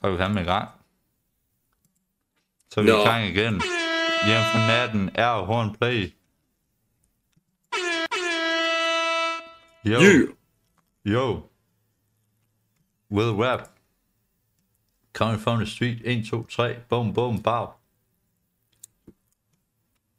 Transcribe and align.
Så 0.00 0.06
er 0.06 0.10
vi 0.10 0.16
fandme 0.18 0.40
i 0.40 0.44
gang. 0.44 0.68
Så 2.70 2.80
er 2.80 2.84
vi 2.84 2.90
Nå. 2.90 2.96
i 3.00 3.04
gang 3.04 3.24
igen. 3.24 3.54
Hjem 4.26 4.42
for 4.52 4.66
natten 4.66 5.10
er 5.14 5.44
horn 5.44 5.74
play. 5.76 6.12
Yo, 9.84 10.00
Yeah. 10.00 10.28
yo. 11.04 11.42
With 13.10 13.30
rap. 13.38 13.68
Coming 15.12 15.38
from 15.40 15.58
the 15.58 15.66
street. 15.66 16.00
1, 16.04 16.24
2, 16.24 16.46
3. 16.46 16.74
Boom, 16.88 17.12
boom, 17.14 17.42
bow. 17.42 17.66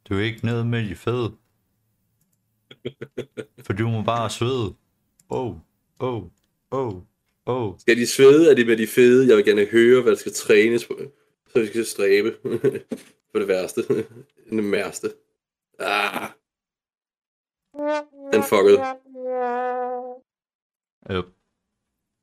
Du 0.08 0.14
er 0.14 0.20
ikke 0.20 0.46
nede 0.46 0.64
med 0.64 0.88
de 0.88 0.94
fede. 0.96 1.36
For 3.66 3.72
du 3.72 3.88
må 3.88 4.02
bare 4.02 4.30
svede. 4.30 4.74
Oh, 5.28 5.56
oh, 5.98 6.22
oh, 6.70 7.02
oh. 7.46 7.74
Skal 7.78 7.96
de 7.96 8.06
svede? 8.06 8.50
Er 8.50 8.54
de 8.54 8.64
med 8.64 8.76
de 8.76 8.86
fede? 8.86 9.28
Jeg 9.28 9.36
vil 9.36 9.44
gerne 9.44 9.64
høre, 9.64 10.02
hvad 10.02 10.12
der 10.12 10.18
skal 10.18 10.32
trænes 10.32 10.86
på. 10.86 10.98
Så 11.52 11.60
vi 11.60 11.66
skal 11.66 11.86
stræbe. 11.86 12.36
på 13.32 13.38
det 13.38 13.48
værste. 13.48 13.82
det 14.50 14.70
værste. 14.72 15.12
Ah. 15.78 16.28
Den 18.32 18.42
fuckede. 18.42 18.78
Yep, 21.10 21.24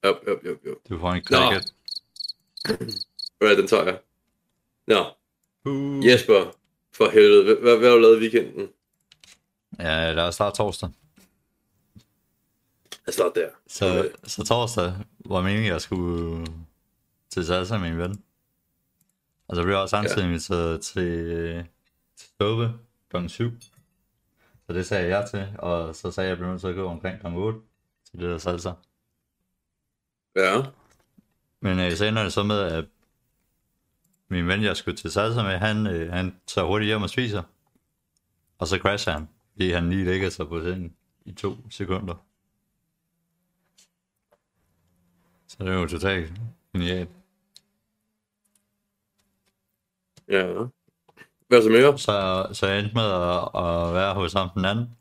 Op, 0.03 0.15
op, 0.27 0.37
op, 0.45 0.67
op. 0.67 0.89
du 0.89 0.99
får 0.99 1.11
en 1.11 1.23
Nå. 1.29 1.37
cricket. 1.37 1.73
Right, 3.41 3.57
den 3.57 3.67
tager 3.67 3.83
jeg. 3.85 3.99
Nå, 4.87 5.05
Uh. 5.65 6.05
Jesper. 6.05 6.57
For 6.93 7.09
helvede. 7.09 7.43
Hvad, 7.43 7.55
hvad, 7.55 7.77
hvad 7.77 7.89
har 7.89 7.95
du 7.95 8.01
lavet 8.01 8.17
i 8.17 8.19
weekenden? 8.19 8.69
Ja, 9.79 10.15
der 10.15 10.23
er 10.23 10.31
snart 10.31 10.53
torsdag. 10.53 10.89
Jeg 13.07 13.13
start 13.13 13.35
der. 13.35 13.49
Så, 13.67 14.09
så 14.23 14.43
torsdag 14.43 14.93
var 15.25 15.41
meningen, 15.41 15.65
at 15.65 15.71
jeg 15.71 15.81
skulle 15.81 16.47
til 17.29 17.45
salsa 17.45 17.77
med 17.77 17.89
en 17.89 17.97
ven. 17.97 18.23
Og 19.47 19.55
så 19.55 19.63
blev 19.63 19.73
jeg 19.73 19.81
også 19.81 19.91
samtidig 19.91 20.25
inviteret 20.25 20.81
til, 20.81 21.65
til 22.17 22.27
Stove 22.35 22.73
kl. 23.09 23.27
7. 23.27 23.51
Så 24.67 24.73
det 24.73 24.85
sagde 24.85 25.03
jeg 25.03 25.21
ja 25.21 25.27
til, 25.27 25.55
og 25.59 25.95
så 25.95 26.11
sagde 26.11 26.27
jeg, 26.27 26.31
at 26.31 26.37
jeg 26.37 26.37
blev 26.37 26.49
nødt 26.49 26.61
til 26.61 26.67
at 26.67 26.75
gå 26.75 26.87
omkring 26.87 27.19
kl. 27.19 27.27
8 27.27 27.59
til 28.11 28.19
det 28.19 28.29
der 28.29 28.37
salsa. 28.37 28.71
Ja. 30.35 30.63
Men 31.59 31.79
øh, 31.79 31.95
så 31.95 32.05
ender 32.05 32.23
det 32.23 32.33
så 32.33 32.43
med, 32.43 32.59
at 32.59 32.85
min 34.27 34.47
ven, 34.47 34.63
jeg 34.63 34.77
skulle 34.77 34.97
til 34.97 35.11
salsa 35.11 35.43
med, 35.43 35.57
han, 35.57 35.87
øh, 35.87 36.11
han 36.11 36.35
tager 36.47 36.67
hurtigt 36.67 36.87
hjem 36.87 37.01
og 37.01 37.09
spiser. 37.09 37.43
Og 38.57 38.67
så 38.67 38.77
crasher 38.77 39.13
han, 39.13 39.29
fordi 39.51 39.71
han 39.71 39.89
lige 39.89 40.05
ligger 40.05 40.29
sig 40.29 40.47
på 40.47 40.63
sengen 40.63 40.95
i 41.25 41.31
to 41.31 41.57
sekunder. 41.69 42.26
Så 45.47 45.57
det 45.59 45.67
er 45.67 45.73
jo 45.73 45.87
totalt 45.87 46.33
genialt. 46.73 47.09
Ja. 50.27 50.45
Hvad 51.47 51.63
så 51.63 51.69
mere? 51.69 51.97
Så, 51.99 52.47
så 52.53 52.67
jeg 52.67 52.79
endte 52.79 52.93
med 52.95 53.03
at, 53.03 53.41
at 53.63 53.93
være 53.93 54.13
hos 54.13 54.33
ham 54.33 54.49
den 54.55 54.65
anden 54.65 54.97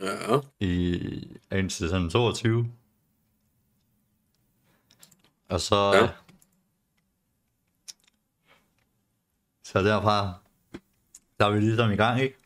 Ja. 0.00 0.38
i 0.60 0.98
indtil 1.52 1.88
sådan 1.88 2.10
22. 2.10 2.72
Og 5.48 5.60
så... 5.60 5.92
Ja. 5.94 6.08
Så 9.64 9.82
derfra, 9.82 10.34
der 11.38 11.46
er 11.46 11.50
vi 11.50 11.60
ligesom 11.60 11.90
i 11.90 11.96
gang, 11.96 12.20
ikke? 12.20 12.36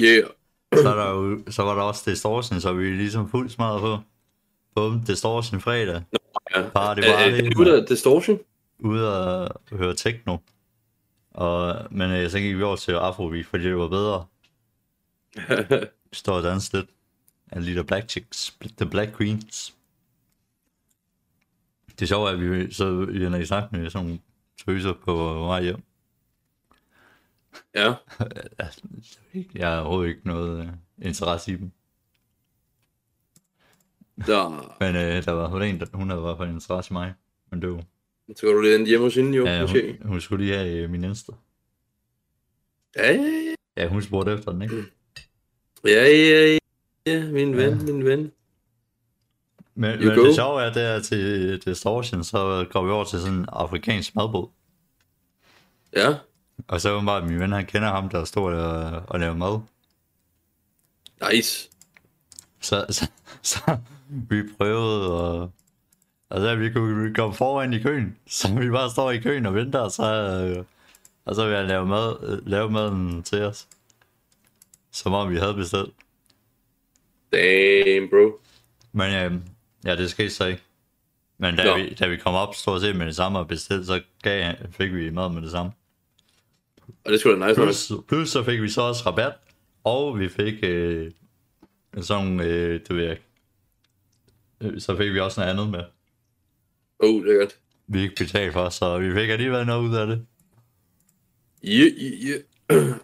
Yeah. 0.00 0.30
Så, 0.74 0.88
er 0.88 0.94
der 0.94 1.10
jo, 1.10 1.42
så 1.50 1.62
var 1.62 1.74
der 1.74 1.82
også 1.82 2.10
Distortion, 2.10 2.60
så 2.60 2.72
vi 2.72 2.90
ligesom 2.90 3.28
fuldt 3.28 3.52
smadret 3.52 3.80
på. 3.80 4.11
Bum, 4.74 5.04
Distortion 5.04 5.60
fredag. 5.60 6.02
Ja. 6.56 6.68
Bare 6.68 6.94
det 6.94 7.04
Er, 7.04 7.12
var 7.12 7.18
er, 7.18 7.30
det. 7.30 7.56
det 7.56 7.66
der 7.66 7.86
distortion? 7.86 8.38
Ude 8.78 9.18
og 9.18 9.60
høre 9.72 9.94
techno. 9.94 10.36
Og, 11.30 11.86
men 11.90 12.10
øh, 12.10 12.30
så 12.30 12.38
gik 12.38 12.56
vi 12.56 12.62
over 12.62 12.76
til 12.76 12.92
Afrobeat, 12.92 13.46
fordi 13.46 13.64
det 13.64 13.76
var 13.76 13.88
bedre. 13.88 14.26
Står 16.12 16.36
og 16.36 16.42
danser 16.42 16.78
lidt. 16.78 16.90
En 17.56 17.62
lille 17.62 17.84
Black 17.84 18.08
Chicks. 18.10 18.56
The 18.76 18.90
Black 18.90 19.16
Queens. 19.16 19.74
Det 21.98 22.08
sjove 22.08 22.28
er, 22.28 22.32
at 22.32 22.40
vi 22.40 22.72
så 22.72 23.04
vi 23.04 23.24
ender 23.24 23.38
i 23.38 23.46
snak 23.46 23.72
med 23.72 23.90
sådan 23.90 24.06
nogle 24.06 24.20
tøser 24.66 24.92
på 25.04 25.14
vej 25.46 25.62
hjem. 25.62 25.82
ja. 27.74 27.94
Jeg 29.54 29.68
har 29.68 29.80
overhovedet 29.80 30.08
ikke 30.08 30.26
noget 30.26 30.60
øh, 30.60 30.68
interesse 31.06 31.52
i 31.52 31.56
dem. 31.56 31.70
Der. 34.26 34.76
Men 34.80 34.96
øh, 34.96 35.24
der 35.24 35.32
var 35.32 35.48
hun 35.48 35.62
en, 35.62 35.80
der, 35.80 35.86
hun 35.94 36.10
havde 36.10 36.20
i 36.20 36.24
hvert 36.24 36.38
fald 36.38 36.50
interesse 36.50 36.90
i 36.90 36.92
mig. 36.92 37.14
Men 37.50 37.62
det 37.62 37.70
var, 37.70 37.82
Så 38.36 38.46
går 38.46 38.52
du 38.52 38.62
ind 38.62 38.86
hjemme 38.86 39.06
hos 39.06 39.14
hende, 39.14 39.36
jo, 39.36 39.46
ja, 39.46 39.60
måske. 39.62 39.98
hun, 40.02 40.08
hun 40.08 40.20
skulle 40.20 40.44
lige 40.44 40.56
have 40.58 40.70
øh, 40.76 40.90
min 40.90 41.04
Insta. 41.04 41.32
Ja, 42.96 43.12
ja, 43.12 43.22
ja. 43.22 43.54
Ja, 43.82 43.88
hun 43.88 44.02
spurgte 44.02 44.32
efter 44.32 44.52
den, 44.52 44.62
ikke? 44.62 44.82
Ja, 45.84 45.90
ja, 46.06 46.52
ja. 46.52 46.58
Ja, 47.06 47.26
min 47.26 47.56
ven, 47.56 47.78
Ja. 47.78 47.92
min 47.92 48.04
ven. 48.04 48.32
Men, 49.74 49.90
You 50.00 50.08
men 50.08 50.18
go. 50.18 50.24
det 50.26 50.34
sjove 50.34 50.62
er, 50.62 50.72
det 50.72 50.82
er 50.82 51.00
til 51.00 51.58
Distortion, 51.64 52.24
så 52.24 52.66
går 52.70 52.84
vi 52.84 52.90
over 52.90 53.04
til 53.04 53.20
sådan 53.20 53.34
en 53.38 53.46
afrikansk 53.48 54.14
madbåd. 54.14 54.48
Ja. 55.96 56.14
Og 56.68 56.80
så 56.80 57.00
var 57.00 57.24
min 57.24 57.40
ven, 57.40 57.52
han 57.52 57.66
kender 57.66 57.88
ham, 57.88 58.08
der 58.08 58.24
står 58.24 58.50
og, 58.52 59.02
og 59.08 59.20
laver 59.20 59.34
mad. 59.34 59.60
Nice. 61.32 61.68
Så, 62.62 62.86
så, 62.90 63.10
så 63.42 63.76
vi 64.08 64.42
prøvede, 64.58 65.12
og, 65.12 65.50
og 66.30 66.40
så 66.40 66.54
vi 66.54 66.70
kunne 66.70 67.14
komme 67.14 67.34
foran 67.34 67.72
i 67.72 67.78
køen. 67.78 68.16
Så 68.26 68.54
vi 68.54 68.70
bare 68.70 68.90
står 68.90 69.10
i 69.10 69.18
køen 69.18 69.46
og 69.46 69.54
venter, 69.54 69.78
og 69.78 69.90
så, 69.90 70.04
øh, 70.04 70.64
og 71.24 71.34
så 71.34 71.46
vil 71.46 71.56
han 71.56 71.66
lave, 71.66 71.86
mad, 71.86 72.16
øh, 72.22 72.46
lave 72.46 72.70
maden 72.70 73.22
til 73.22 73.42
os. 73.42 73.68
Som 74.92 75.12
om 75.12 75.30
vi 75.30 75.36
havde 75.36 75.54
bestilt. 75.54 75.90
Damn, 77.32 78.08
bro. 78.08 78.40
Men 78.92 79.14
øh, 79.14 79.40
ja, 79.84 79.96
det 79.96 80.10
skete 80.10 80.30
så 80.30 80.46
ikke. 80.46 80.62
Men 81.38 81.56
da, 81.56 81.64
Nå. 81.64 81.76
vi, 81.76 81.94
da 81.94 82.06
vi 82.06 82.16
kom 82.16 82.34
op 82.34 82.54
stort 82.54 82.80
set 82.80 82.96
med 82.96 83.06
det 83.06 83.16
samme 83.16 83.38
og 83.38 83.48
bestilte, 83.48 83.86
så 83.86 84.00
gav, 84.22 84.54
fik 84.70 84.94
vi 84.94 85.10
mad 85.10 85.32
med 85.32 85.42
det 85.42 85.50
samme. 85.50 85.72
Og 87.04 87.12
det 87.12 87.20
skulle 87.20 87.40
da 87.40 87.46
nice. 87.46 87.60
Plus, 87.60 87.92
plus 88.08 88.30
så 88.30 88.44
fik 88.44 88.62
vi 88.62 88.68
så 88.68 88.82
også 88.82 89.02
rabat, 89.06 89.32
og 89.84 90.18
vi 90.18 90.28
fik 90.28 90.54
øh, 90.62 91.10
sådan, 92.00 92.40
øh, 92.40 92.80
det 92.88 92.96
ved 92.96 93.02
jeg 93.02 93.10
ikke. 93.10 93.24
Øh, 94.60 94.80
Så 94.80 94.96
fik 94.96 95.12
vi 95.12 95.20
også 95.20 95.40
noget 95.40 95.52
andet 95.52 95.68
med. 95.70 95.84
Oh, 96.98 97.24
det 97.26 97.34
er 97.34 97.38
godt. 97.38 97.58
Vi 97.86 98.00
ikke 98.02 98.14
betalt 98.18 98.52
for, 98.52 98.68
så 98.68 98.98
vi 98.98 99.12
fik 99.14 99.30
alligevel 99.30 99.66
noget 99.66 99.88
ud 99.88 99.94
af 99.96 100.06
det. 100.06 100.26
Yeah, 101.64 101.86
yeah, 101.86 102.42
yeah. 102.70 102.94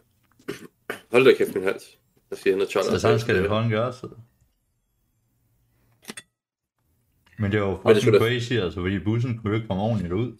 Hold 1.12 1.24
da 1.24 1.34
kæft, 1.38 1.54
min 1.54 1.64
hals. 1.64 1.84
Jeg 2.30 2.38
skal 2.38 2.52
ind 2.52 2.62
og 2.62 2.68
tjolle. 2.68 2.90
Så 2.90 2.98
sådan 2.98 3.20
skal 3.20 3.34
det 3.34 3.40
efterhånden 3.42 3.70
gøres. 3.70 4.04
Men 7.38 7.52
det 7.52 7.60
var 7.60 7.66
jo 7.66 7.72
Men 7.72 7.76
det 7.76 7.82
fucking 7.96 8.02
skulle 8.02 8.18
da- 8.18 8.24
crazy, 8.24 8.52
altså, 8.52 8.80
fordi 8.80 8.98
bussen 8.98 9.38
kunne 9.38 9.50
jo 9.50 9.54
ikke 9.56 9.66
komme 9.68 9.82
ordentligt 9.82 10.12
ud. 10.12 10.36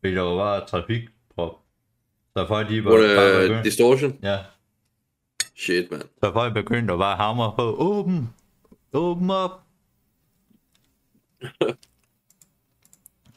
Fordi 0.00 0.14
der 0.14 0.20
var 0.20 0.36
bare 0.36 0.66
trafikprop. 0.66 1.52
Så 2.36 2.46
folk 2.48 2.68
de 2.68 2.84
var 2.84 2.90
Hvor 2.90 2.98
er 2.98 3.42
begyndt, 3.48 3.64
distortion? 3.64 4.18
ja, 4.22 4.38
Shit, 5.58 5.90
man. 5.90 6.02
så 6.22 6.32
folk 6.32 6.54
begyndte 6.54 6.92
at 6.92 6.98
bare 6.98 7.16
hamre 7.16 7.52
på, 7.56 7.62
åben, 7.62 8.34
åben 8.92 9.30
op. 9.30 9.62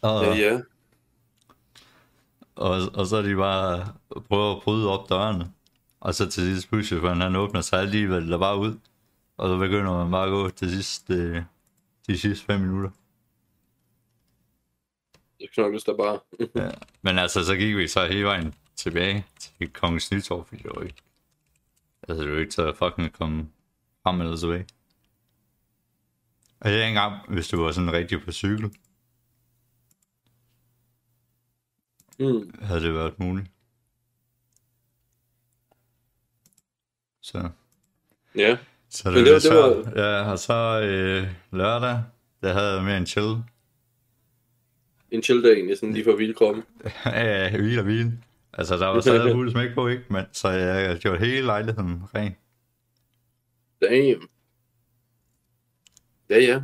og, 0.01 0.23
Ja, 0.25 0.35
ja. 0.35 0.61
Og, 2.55 2.81
og 2.93 3.05
så 3.07 3.21
de 3.21 3.35
bare 3.35 3.93
prøver 4.27 4.55
at 4.55 4.63
bryde 4.63 4.89
op 4.89 5.09
dørene. 5.09 5.51
Og 5.99 6.15
så 6.15 6.29
til 6.29 6.43
sidst 6.43 6.69
buschaufføren, 6.69 7.21
han 7.21 7.35
åbner 7.35 7.61
sig 7.61 7.79
alligevel 7.79 8.31
der 8.31 8.37
bare 8.37 8.57
ud. 8.57 8.77
Og 9.37 9.49
så 9.49 9.57
begynder 9.57 9.97
man 9.97 10.11
bare 10.11 10.25
at 10.25 10.31
gå 10.31 10.49
til 10.49 10.71
sidst, 10.71 11.09
øh, 11.09 11.43
de 12.07 12.17
sidste 12.17 12.45
fem 12.45 12.59
minutter. 12.59 12.89
Det 15.39 15.51
knokkes 15.53 15.83
der 15.83 15.97
bare. 15.97 16.19
Ja. 16.55 16.69
Men 17.01 17.17
altså, 17.17 17.45
så 17.45 17.55
gik 17.55 17.77
vi 17.77 17.87
så 17.87 18.07
hele 18.07 18.23
vejen 18.23 18.53
tilbage 18.75 19.25
til 19.39 19.73
Kongens 19.73 20.11
Nytorv, 20.11 20.45
fordi 20.45 20.63
det 20.63 20.71
var 20.75 20.81
ikke... 20.81 21.01
Altså, 22.07 22.23
det 22.23 22.31
var 22.33 22.39
ikke 22.39 22.51
til 22.51 22.61
at 22.61 22.77
fucking 22.77 23.13
komme 23.13 23.49
frem 24.03 24.21
eller 24.21 24.37
tilbage. 24.37 24.67
Og 26.59 26.69
er 26.69 26.85
ikke 26.85 26.87
engang, 26.87 27.33
hvis 27.33 27.47
du 27.47 27.61
var 27.63 27.71
sådan 27.71 27.91
rigtig 27.93 28.21
på 28.21 28.31
cykel, 28.31 28.71
Mm. 32.19 32.53
havde 32.61 32.81
det 32.81 32.93
været 32.93 33.19
muligt. 33.19 33.47
Så... 37.21 37.49
Ja. 38.35 38.57
Så 38.89 39.09
Men 39.09 39.17
det, 39.17 39.25
det 39.25 39.43
det, 39.43 39.51
var- 39.55 39.61
var, 39.69 39.75
det 39.75 39.85
det 39.85 40.01
Ja, 40.01 40.31
og 40.31 40.39
så 40.39 40.81
øh, 40.83 41.27
lørdag, 41.51 42.03
der 42.41 42.53
havde 42.53 42.73
jeg 42.73 42.83
mere 42.83 42.97
en 42.97 43.05
chill. 43.05 43.35
En 45.11 45.23
chill 45.23 45.43
dag 45.43 45.53
egentlig, 45.53 45.77
sådan 45.77 45.93
lige 45.93 46.03
for 46.03 46.11
at 46.11 46.17
hvile 46.17 46.33
kroppen. 46.33 46.63
ja, 47.05 47.57
hvil 47.57 47.77
og 47.79 47.83
hvil. 47.83 48.23
Altså, 48.53 48.77
der 48.77 48.87
var 48.87 49.01
stadig 49.01 49.33
fuld 49.33 49.51
smæk 49.51 49.73
på, 49.75 49.87
ikke? 49.87 50.03
Men, 50.09 50.25
så 50.31 50.49
jeg 50.49 50.97
gjorde 50.99 51.19
hele 51.19 51.45
lejligheden 51.45 52.03
ren. 52.15 52.35
Damn. 53.81 54.27
Ja, 56.29 56.39
ja. 56.39 56.61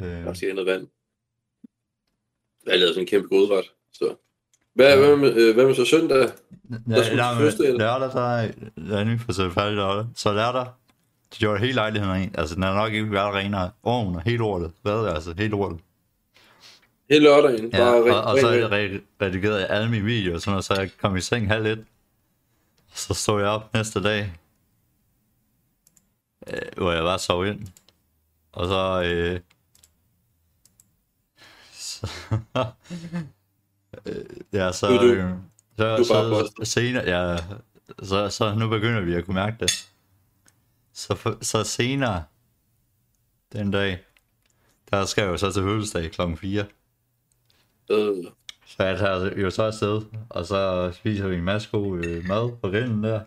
Øh, 0.00 0.24
Der 0.24 0.34
skal 0.34 0.54
noget 0.54 0.66
vand. 0.66 0.86
Jeg 2.66 2.78
lavet 2.78 2.94
sådan 2.94 3.02
en 3.02 3.06
kæmpe 3.06 3.28
godret. 3.28 3.64
Så. 3.92 4.16
Hvad, 4.74 4.98
hvad, 4.98 5.16
med, 5.16 5.36
øh, 5.36 5.54
hvad 5.54 5.66
med 5.66 5.74
så 5.74 5.84
søndag? 5.84 6.18
Ja, 6.18 6.94
Der 6.94 7.02
skulle 7.02 7.22
fødselsdag, 7.36 7.66
men 7.66 7.74
eller? 7.74 7.98
lørdag, 7.98 8.12
der 8.12 8.28
er, 8.28 8.52
der 8.88 8.98
er 8.98 9.04
nyt 9.04 9.20
for 9.20 9.32
sig 9.32 9.52
færdig 9.52 9.76
lørdag. 9.76 10.06
Så 10.16 10.32
lørdag, 10.32 10.66
de 11.34 11.38
gjorde 11.38 11.58
hele 11.58 11.72
lejligheden 11.72 12.14
ren. 12.14 12.34
Altså, 12.38 12.54
den 12.54 12.62
har 12.62 12.74
nok 12.74 12.92
ikke 12.92 13.12
været 13.12 13.34
renere. 13.34 13.70
Oven 13.82 14.14
og 14.14 14.22
helt 14.22 14.38
lortet. 14.38 14.72
Hvad 14.82 15.06
altså, 15.06 15.34
helt 15.38 15.50
lortet. 15.50 15.80
Hele 17.12 17.24
lørdagen. 17.24 17.70
Ja, 17.72 17.78
bare 17.78 18.22
og, 18.22 18.32
og 18.32 18.38
så 18.38 18.48
er 18.48 18.72
ren. 18.72 19.02
jeg 19.20 19.70
alle 19.70 19.90
mine 19.90 20.04
videoer, 20.04 20.34
og 20.34 20.40
sådan 20.40 20.52
noget, 20.52 20.64
så 20.64 20.74
jeg 20.74 20.90
kom 21.00 21.16
i 21.16 21.20
seng 21.20 21.48
halv 21.48 21.64
lidt. 21.64 21.80
Så 22.94 23.14
stod 23.14 23.40
jeg 23.40 23.48
op 23.48 23.74
næste 23.74 24.02
dag, 24.02 24.32
øh, 26.46 26.60
hvor 26.76 26.92
jeg 26.92 27.04
var 27.04 27.16
sov 27.16 27.46
ind. 27.46 27.66
Og 28.52 28.66
så... 28.66 29.02
Øh, 29.02 29.40
så 31.72 32.06
øh, 34.06 34.24
ja, 34.60 34.72
så... 34.72 35.02
Øh, 35.02 35.30
så, 35.76 35.96
du 35.96 35.96
bare 35.96 36.04
så, 36.04 36.42
busted. 36.42 36.64
senere, 36.64 37.04
ja, 37.04 37.36
så, 38.02 38.28
så 38.28 38.54
nu 38.54 38.68
begynder 38.68 39.00
vi 39.00 39.14
at 39.14 39.24
kunne 39.24 39.34
mærke 39.34 39.56
det. 39.60 39.88
Så, 40.92 41.36
så 41.40 41.64
senere 41.64 42.24
den 43.52 43.70
dag, 43.70 43.98
der 44.90 45.04
skal 45.04 45.22
jeg 45.22 45.30
jo 45.30 45.36
så 45.36 45.52
til 45.52 45.62
fødselsdag 45.62 46.10
klokken 46.10 46.36
4. 46.36 46.64
Øh, 47.90 48.24
Så 48.66 48.84
jeg 48.84 48.98
tager 48.98 49.40
jo 49.40 49.50
så 49.50 49.62
afsted, 49.62 50.02
og 50.30 50.46
så 50.46 50.92
spiser 50.92 51.28
vi 51.28 51.36
en 51.36 51.44
masse 51.44 51.70
god 51.70 52.04
øh, 52.04 52.24
mad 52.24 52.56
på 52.60 52.68
grillen 52.70 53.04
der. 53.04 53.24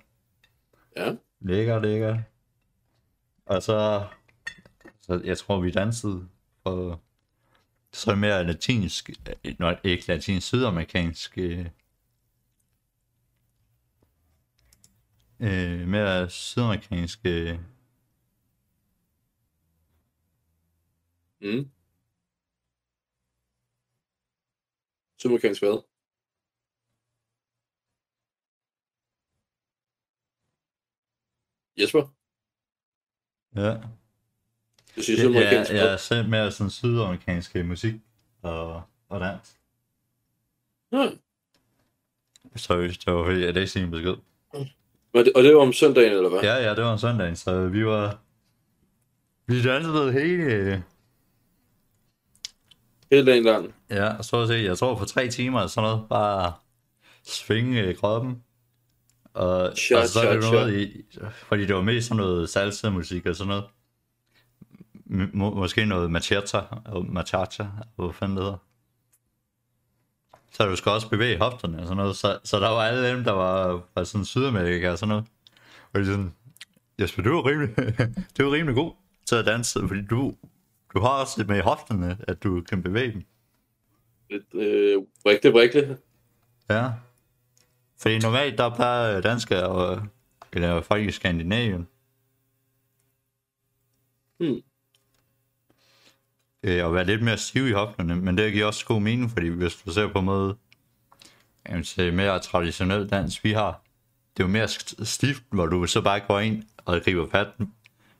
ja. 0.97 1.15
Lækker, 1.39 1.79
lækker. 1.79 2.19
Og 3.45 3.63
så, 3.63 4.07
så 5.01 5.21
jeg 5.23 5.37
tror, 5.37 5.59
vi 5.61 5.71
dansede 5.71 6.27
for 6.63 7.01
så 7.93 8.11
er 8.11 8.15
mere 8.15 8.43
latinsk, 8.47 9.09
øh, 9.45 9.55
nej, 9.59 9.79
ikke 9.83 10.07
latinsk, 10.07 10.47
sydamerikansk, 10.47 11.37
øh, 11.37 11.65
øh, 15.39 15.87
mere 15.87 16.29
sydamerikansk, 16.29 17.19
øh, 17.25 17.59
Mm. 21.41 21.69
Sydamerikansk 25.17 25.61
hvad? 25.61 25.83
Jesper? 31.77 32.03
ja. 33.55 33.73
Du 34.95 35.01
siger 35.01 35.17
Ja, 35.17 35.23
sydamerikansk 35.23 35.71
ja, 35.71 35.77
jeg 35.77 35.93
er 35.93 35.97
selv 35.97 36.29
mere 36.29 36.51
sådan 36.51 36.71
sydamerikansk 36.71 37.55
musik 37.55 37.95
og, 38.41 38.81
og 39.09 39.19
dans. 39.19 39.57
Ja. 40.91 41.09
Så 42.55 42.77
det 42.77 43.13
var 43.13 43.23
fordi, 43.25 43.41
det 43.41 43.57
ikke 43.57 43.67
sin 43.67 43.91
besked. 43.91 44.15
Og 45.13 45.25
det, 45.25 45.33
og 45.35 45.43
det 45.43 45.55
var 45.55 45.61
om 45.61 45.73
søndagen, 45.73 46.11
eller 46.11 46.29
hvad? 46.29 46.41
Ja, 46.41 46.55
ja, 46.55 46.75
det 46.75 46.83
var 46.83 46.91
om 46.91 46.97
søndagen, 46.97 47.35
så 47.35 47.67
vi 47.67 47.85
var... 47.85 48.19
Vi 49.47 49.63
dansede 49.63 50.11
hele... 50.11 50.83
Hele 53.11 53.25
dagen 53.25 53.43
lang. 53.43 53.73
Ja, 53.89 54.21
så 54.21 54.41
at 54.41 54.47
se, 54.47 54.53
jeg 54.53 54.77
tror 54.77 54.95
på 54.95 55.05
tre 55.05 55.27
timer 55.27 55.67
sådan 55.67 55.89
noget, 55.89 56.09
bare 56.09 56.53
svinge 57.23 57.93
kroppen. 57.93 58.43
Og, 59.33 59.77
Cha, 59.77 59.97
og 59.97 60.07
så 60.07 60.19
er 60.19 60.33
det 60.33 60.51
noget 60.51 60.79
i, 60.79 61.01
fordi 61.47 61.65
det 61.65 61.75
var 61.75 61.81
mest 61.81 62.07
sådan 62.07 62.23
noget 62.23 62.49
salsa 62.49 62.89
musik 62.89 63.25
og 63.25 63.35
sådan 63.35 63.47
noget. 63.47 63.63
Må, 65.33 65.53
måske 65.53 65.85
noget 65.85 66.11
machata, 66.11 66.61
og 66.85 67.05
machacha, 67.05 67.65
hvad 67.95 68.13
fanden 68.13 68.37
det 68.37 68.43
hedder. 68.43 68.57
Så 70.51 70.65
du 70.65 70.75
skal 70.75 70.91
også 70.91 71.09
bevæge 71.09 71.37
hofterne 71.37 71.77
og 71.77 71.83
sådan 71.83 71.97
noget. 71.97 72.15
Så, 72.15 72.39
så 72.43 72.59
der 72.59 72.69
var 72.69 72.83
alle 72.83 73.09
dem, 73.09 73.23
der 73.23 73.31
var 73.31 73.81
fra 73.93 74.05
sådan 74.05 74.25
Sydamerika 74.25 74.91
og 74.91 74.97
sådan 74.97 75.09
noget. 75.09 75.25
Og 75.93 75.99
de 75.99 76.05
sådan, 76.05 76.33
Jesper, 76.99 77.23
du 77.23 77.37
er 77.37 77.45
rimelig, 77.49 77.75
du 78.37 78.47
er 78.47 78.53
rimelig 78.53 78.75
god 78.75 78.93
til 79.25 79.35
at 79.35 79.45
danse, 79.45 79.79
fordi 79.87 80.01
du, 80.05 80.35
du 80.95 80.99
har 80.99 81.09
også 81.21 81.33
det 81.37 81.47
med 81.47 81.61
hofterne, 81.61 82.17
at 82.27 82.43
du 82.43 82.61
kan 82.61 82.83
bevæge 82.83 83.11
dem. 83.11 83.23
Lidt 84.29 84.53
øh, 84.53 85.01
brikle, 85.23 85.51
brikle. 85.51 85.97
Ja. 86.69 86.91
Fordi 87.97 88.19
normalt, 88.19 88.57
der 88.57 88.75
plejer 88.75 89.21
danskere, 89.21 89.63
og, 89.67 90.07
eller 90.53 90.81
folk 90.81 91.07
i 91.07 91.11
Skandinavien, 91.11 91.87
Hmm. 94.39 94.61
øh, 96.63 96.85
at 96.85 96.93
være 96.93 97.05
lidt 97.05 97.23
mere 97.23 97.37
stive 97.37 97.69
i 97.69 97.71
hofterne, 97.71 98.15
men 98.15 98.37
det 98.37 98.53
giver 98.53 98.65
også 98.65 98.85
god 98.85 99.01
mening, 99.01 99.31
fordi 99.31 99.47
hvis 99.47 99.75
du 99.75 99.91
ser 99.91 100.13
på 100.13 100.21
måde, 100.21 100.57
vil 101.69 101.85
sige, 101.85 102.11
mere 102.11 102.39
traditionel 102.39 103.09
dans, 103.09 103.43
vi 103.43 103.51
har, 103.51 103.81
det 104.37 104.43
er 104.43 104.47
jo 104.47 104.51
mere 104.51 104.65
st- 104.65 105.03
stift, 105.05 105.43
hvor 105.49 105.65
du 105.65 105.87
så 105.87 106.01
bare 106.01 106.19
går 106.19 106.39
ind 106.39 106.63
og 106.77 107.01
griber 107.01 107.29
fat 107.29 107.47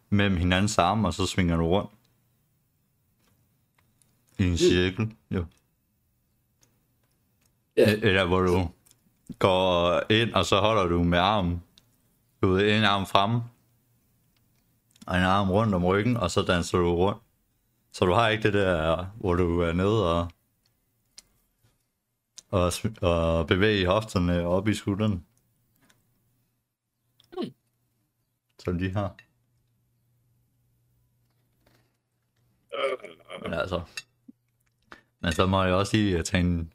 mellem 0.10 0.38
hinandens 0.38 0.78
arme, 0.78 1.08
og 1.08 1.14
så 1.14 1.26
svinger 1.26 1.58
du 1.58 1.68
rundt. 1.68 1.92
I 4.38 4.44
en 4.44 4.58
cirkel, 4.58 5.16
jo. 5.32 5.46
Ja. 7.78 7.94
Eller 7.94 8.26
hvor 8.26 8.42
du 8.42 8.70
går 9.40 10.02
ind, 10.12 10.34
og 10.34 10.46
så 10.46 10.60
holder 10.60 10.86
du 10.86 11.04
med 11.04 11.20
armen. 11.20 11.64
Du 12.42 12.48
ved, 12.48 12.78
en 12.78 12.84
arm 12.84 13.06
fremme, 13.06 13.44
og 15.08 15.18
en 15.18 15.24
arm 15.24 15.52
rundt 15.52 15.76
om 15.76 15.86
ryggen, 15.86 16.18
og 16.18 16.32
så 16.32 16.42
danser 16.42 16.78
du 16.78 16.96
rundt. 16.96 17.22
Så 17.92 18.06
du 18.06 18.14
har 18.14 18.30
ikke 18.30 18.44
det 18.44 18.54
der, 18.54 19.06
hvor 19.06 19.36
du 19.36 19.60
er 19.60 19.74
nede 19.74 20.20
og, 20.20 20.32
og, 22.50 22.74
og 23.02 23.48
bevæge 23.48 23.88
hofterne 23.88 24.48
op 24.48 24.68
i 24.68 24.74
skulderen. 24.74 25.26
Som 28.60 28.80
de 28.80 28.92
har. 28.92 29.16
Men 33.42 33.54
altså. 33.54 33.82
Men 35.26 35.34
så 35.34 35.46
må 35.46 35.64
jeg 35.64 35.74
også 35.74 35.98
lige 35.98 36.24
tage 36.24 36.42
en, 36.42 36.74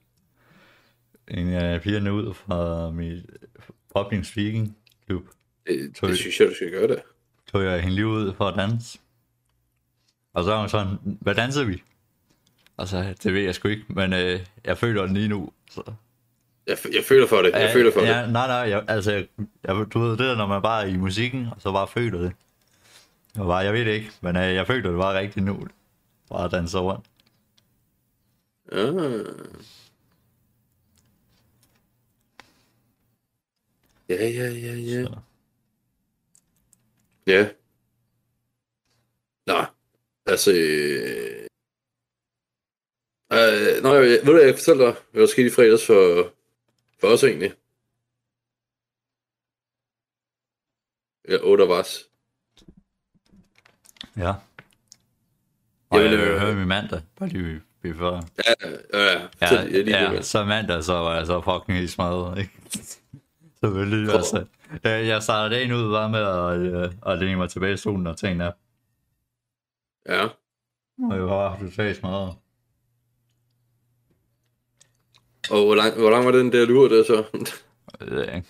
en 1.29 1.49
af 1.49 1.81
pigerne 1.81 2.13
ud 2.13 2.35
fra 2.35 2.91
mit 2.91 3.27
public 3.95 4.27
speaking 4.27 4.77
klub. 5.07 5.23
Det, 5.67 5.93
Sorry. 5.99 6.11
det 6.11 6.19
synes 6.19 6.41
jeg, 6.41 6.49
du 6.49 6.55
skal 6.55 6.71
gøre 6.71 6.89
det. 6.89 7.03
Tog 7.53 7.65
jeg 7.65 7.81
hende 7.81 7.95
lige 7.95 8.07
ud 8.07 8.35
for 8.35 8.45
at 8.45 8.55
danse. 8.57 8.99
Og 10.35 10.45
så 10.45 10.51
var 10.51 10.61
hun 10.61 10.69
sådan, 10.69 11.19
hvad 11.21 11.35
danser 11.35 11.65
vi? 11.65 11.83
Og 12.77 12.89
så, 12.89 13.15
det 13.23 13.35
ved 13.35 13.41
jeg 13.41 13.55
sgu 13.55 13.69
ikke, 13.69 13.85
men 13.89 14.13
øh, 14.13 14.41
jeg 14.65 14.79
føler 14.79 15.07
den 15.07 15.15
lige 15.15 15.29
nu. 15.29 15.53
Så. 15.71 15.83
Jeg, 16.67 16.79
jeg 16.95 17.05
føler 17.05 17.27
for 17.27 17.43
det. 17.43 17.53
Jeg 17.53 17.71
føler 17.73 17.93
for 17.93 18.01
ja, 18.01 18.23
det. 18.23 18.33
Nej, 18.33 18.47
nej, 18.47 18.57
jeg, 18.57 18.85
altså, 18.89 19.13
jeg, 19.13 19.27
jeg, 19.65 19.87
du 19.95 19.99
ved, 19.99 20.11
det 20.11 20.19
der, 20.19 20.37
når 20.37 20.47
man 20.47 20.63
bare 20.63 20.83
er 20.83 20.87
i 20.87 20.97
musikken, 20.97 21.47
og 21.47 21.63
så 21.63 21.73
bare 21.73 21.89
føler 21.89 22.19
det. 22.21 22.33
Og 23.39 23.47
bare, 23.47 23.57
jeg 23.57 23.73
ved 23.73 23.85
det 23.85 23.93
ikke, 23.93 24.11
men 24.21 24.37
øh, 24.37 24.55
jeg 24.55 24.67
føler 24.67 24.91
det 24.91 25.01
bare 25.01 25.19
rigtigt 25.19 25.47
nu. 25.47 25.67
Bare 26.31 26.45
at 26.45 26.51
danse 26.51 26.79
rundt. 26.79 27.10
Ah. 28.73 28.81
Ja, 34.09 34.29
ja, 34.29 34.49
ja, 34.49 34.75
ja. 34.75 35.05
Så. 35.05 35.21
Ja. 37.27 37.51
Nå, 39.47 39.65
altså... 40.27 40.51
Øh... 40.53 41.47
Øh, 43.33 43.85
jeg, 43.85 44.27
ved 44.27 44.33
du, 44.33 44.37
jeg 44.37 44.47
kan 44.47 44.55
fortælle 44.55 44.85
dig, 44.85 44.95
hvad 45.11 45.21
der 45.21 45.27
skete 45.27 45.47
i 45.47 45.51
fredags 45.51 45.87
for, 45.87 46.33
for 47.01 47.09
os 47.09 47.25
egentlig. 47.25 47.53
Ja, 51.29 51.37
otte 51.43 51.65
af 51.65 51.69
os. 51.69 52.11
Ja. 54.17 54.33
Og 55.91 55.99
Jamen, 55.99 56.13
jeg 56.13 56.21
øh, 56.21 56.33
vil 56.33 56.41
høre 56.41 56.55
min 56.55 56.69
mandag, 56.69 57.03
bare 57.17 57.29
lige 57.29 57.63
blive 57.81 57.95
før. 57.97 58.13
Ja, 58.13 58.69
ja, 58.95 59.13
ja. 59.13 59.21
Ja, 59.41 59.61
jeg 59.61 59.71
lige 59.71 59.99
ja, 59.99 60.13
ja. 60.13 60.23
så 60.23 60.45
mandag, 60.45 60.85
så 60.85 60.93
var 60.93 61.17
jeg 61.17 61.27
så 61.27 61.41
fucking 61.41 61.79
helt 61.79 61.91
smadret, 61.91 62.39
ikke? 62.39 62.53
Selvfølgelig, 63.61 64.07
Cool. 64.09 64.17
altså. 64.19 64.45
Jeg, 64.85 65.07
jeg 65.07 65.23
startede 65.23 65.55
dagen 65.61 65.73
ud 65.73 65.93
bare 65.93 66.11
med 66.11 66.21
at, 66.21 66.85
øh, 66.85 66.93
at 67.07 67.19
læne 67.19 67.37
mig 67.37 67.51
tilbage 67.51 67.73
i 67.75 67.77
stolen 67.77 68.07
og 68.07 68.17
tage 68.19 68.31
en 68.31 68.37
nap. 68.39 68.55
Ja. 70.09 70.25
Og 71.11 71.17
jeg 71.17 71.27
var 71.27 71.59
totalt 71.61 71.97
smadret. 71.97 72.35
Og 75.51 75.65
hvor 75.65 75.75
lang, 75.75 75.99
hvor 75.99 76.11
lang 76.11 76.25
var 76.27 76.33
den 76.33 76.53
der 76.53 76.67
lur 76.67 76.89
der 76.89 77.05
så? 77.05 77.25
Det 78.01 78.11
ved 78.11 78.25
jeg 78.25 78.37
ikke. 78.37 78.49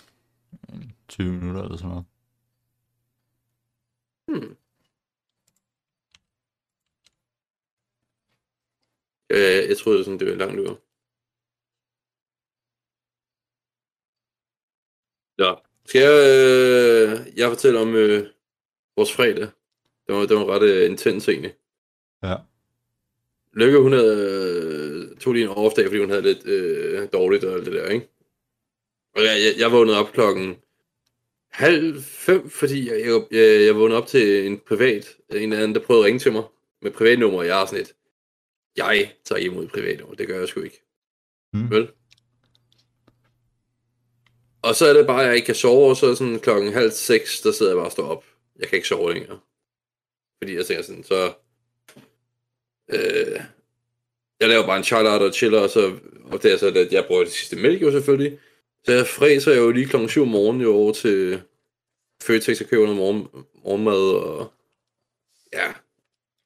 20 1.07 1.31
minutter 1.31 1.61
eller 1.63 1.77
sådan 1.77 1.89
noget. 1.89 2.05
Hmm. 4.27 4.55
Øh, 9.33 9.69
jeg 9.69 9.77
troede, 9.77 10.03
sådan, 10.03 10.19
det 10.19 10.27
var 10.27 10.33
en 10.33 10.39
lang 10.39 10.55
lur. 10.55 10.79
Ja. 15.39 15.53
Skal 15.85 16.01
jeg, 16.01 16.11
øh, 16.11 17.37
jeg 17.37 17.49
fortælle 17.49 17.79
om 17.79 17.95
øh, 17.95 18.27
vores 18.95 19.13
fredag? 19.13 19.47
Det 20.07 20.15
var, 20.15 20.25
det 20.25 20.37
var 20.37 20.45
ret 20.45 20.63
øh, 20.63 20.89
intens 20.89 21.29
egentlig. 21.29 21.53
Ja. 22.23 22.35
Lykke, 23.53 23.79
hun 23.79 23.93
havde, 23.93 24.17
øh, 25.11 25.17
tog 25.17 25.33
lige 25.33 25.45
en 25.45 25.49
off-dag, 25.49 25.85
fordi 25.85 25.99
hun 25.99 26.09
havde 26.09 26.21
lidt 26.21 26.45
øh, 26.45 27.07
dårligt 27.13 27.43
og 27.43 27.53
alt 27.53 27.65
det 27.65 27.73
der, 27.73 27.89
ikke? 27.89 28.09
Og 29.15 29.21
jeg, 29.23 29.35
jeg, 29.45 29.53
jeg 29.59 29.71
vågnede 29.71 29.99
op 29.99 30.11
klokken 30.11 30.57
halv 31.49 32.01
fem, 32.01 32.49
fordi 32.49 32.89
jeg, 32.89 32.99
jeg, 32.99 33.23
jeg, 33.31 33.65
jeg 33.65 33.75
vågnede 33.75 33.97
op 33.97 34.07
til 34.07 34.45
en 34.47 34.59
privat, 34.59 35.17
en 35.29 35.35
eller 35.35 35.57
anden, 35.57 35.75
der 35.75 35.81
prøvede 35.85 36.03
at 36.03 36.05
ringe 36.05 36.19
til 36.19 36.31
mig 36.31 36.43
med 36.81 36.91
privatnummer, 36.91 37.39
og 37.39 37.45
jeg 37.47 37.61
er 37.61 37.65
sådan 37.65 37.81
et, 37.81 37.95
jeg 38.77 39.13
tager 39.25 39.39
imod 39.39 39.67
privatnummer, 39.67 40.15
det 40.15 40.27
gør 40.27 40.39
jeg 40.39 40.47
sgu 40.47 40.61
ikke. 40.61 40.81
Mm. 41.53 41.69
Vel? 41.69 41.91
Og 44.61 44.75
så 44.75 44.85
er 44.85 44.93
det 44.93 45.07
bare, 45.07 45.21
at 45.21 45.27
jeg 45.27 45.35
ikke 45.35 45.45
kan 45.45 45.55
sove, 45.55 45.89
og 45.89 45.97
så 45.97 46.15
sådan 46.15 46.39
klokken 46.39 46.73
halv 46.73 46.91
seks, 46.91 47.41
der 47.41 47.51
sidder 47.51 47.71
jeg 47.71 47.77
bare 47.77 47.85
og 47.85 47.91
står 47.91 48.07
op. 48.07 48.25
Jeg 48.59 48.67
kan 48.67 48.75
ikke 48.75 48.87
sove 48.87 49.13
længere. 49.13 49.39
Fordi 50.37 50.55
jeg 50.55 50.65
tænker 50.65 50.83
sådan, 50.83 51.03
så... 51.03 51.33
Øh, 52.89 53.41
jeg 54.39 54.49
laver 54.49 54.65
bare 54.65 54.77
en 54.77 54.83
chai 54.83 55.03
latte 55.03 55.23
og 55.23 55.33
chiller, 55.33 55.59
og 55.59 55.69
så 55.69 55.99
opdager 56.31 56.53
jeg 56.53 56.59
så, 56.59 56.67
at 56.67 56.93
jeg 56.93 57.05
bruger 57.07 57.23
det 57.23 57.31
sidste 57.31 57.55
mælk 57.55 57.81
jo 57.81 57.91
selvfølgelig. 57.91 58.39
Så 58.83 58.91
jeg 58.91 59.07
fræser 59.07 59.55
jo 59.55 59.71
lige 59.71 59.85
klokken 59.85 60.09
7 60.09 60.21
om 60.21 60.27
morgenen 60.27 60.61
jo 60.61 60.73
over 60.73 60.93
til 60.93 61.41
Føtex 62.23 62.61
og 62.61 62.67
køber 62.67 62.83
noget 62.83 62.97
morgen, 62.97 63.45
morgenmad 63.63 64.13
og 64.23 64.53
ja, 65.53 65.73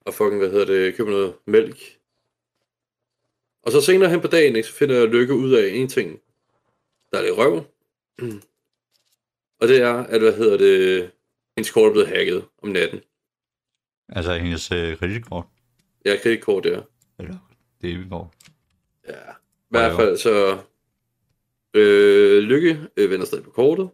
og 0.01 0.13
fucking, 0.13 0.37
hvad 0.37 0.49
hedder 0.49 0.65
det, 0.65 0.95
køber 0.95 1.11
noget 1.11 1.33
mælk. 1.45 1.77
Og 3.65 3.71
så 3.71 3.81
senere 3.81 4.09
hen 4.09 4.21
på 4.21 4.27
dagen, 4.27 4.55
ikke, 4.55 4.67
så 4.67 4.73
finder 4.73 4.95
jeg 4.95 5.07
lykke 5.07 5.33
ud 5.33 5.53
af 5.53 5.67
en 5.67 5.89
ting, 5.89 6.21
der 7.11 7.17
er 7.17 7.21
lidt 7.21 7.37
røv. 7.37 7.55
Og 9.59 9.67
det 9.67 9.81
er, 9.81 9.93
at, 9.93 10.21
hvad 10.21 10.37
hedder 10.37 10.57
det, 10.57 11.11
hendes 11.57 11.71
kort 11.71 11.87
er 11.87 11.91
blevet 11.91 12.07
hacket 12.07 12.45
om 12.61 12.69
natten. 12.69 13.01
Altså 14.09 14.37
hendes 14.37 14.71
øh, 14.71 14.97
kreditkort. 14.97 15.45
Jeg 16.05 16.13
har 16.13 16.19
kreditkort 16.23 16.63
der. 16.63 16.81
Eller 17.19 17.37
debetkort. 17.81 18.27
Ja. 19.07 19.31
I 19.31 19.69
hvert 19.69 19.95
fald 19.95 20.17
så... 20.17 20.63
Øh, 21.73 22.43
Lykke 22.43 22.89
øh, 22.97 23.09
vender 23.09 23.25
stadig 23.25 23.43
på 23.43 23.51
kortet. 23.51 23.89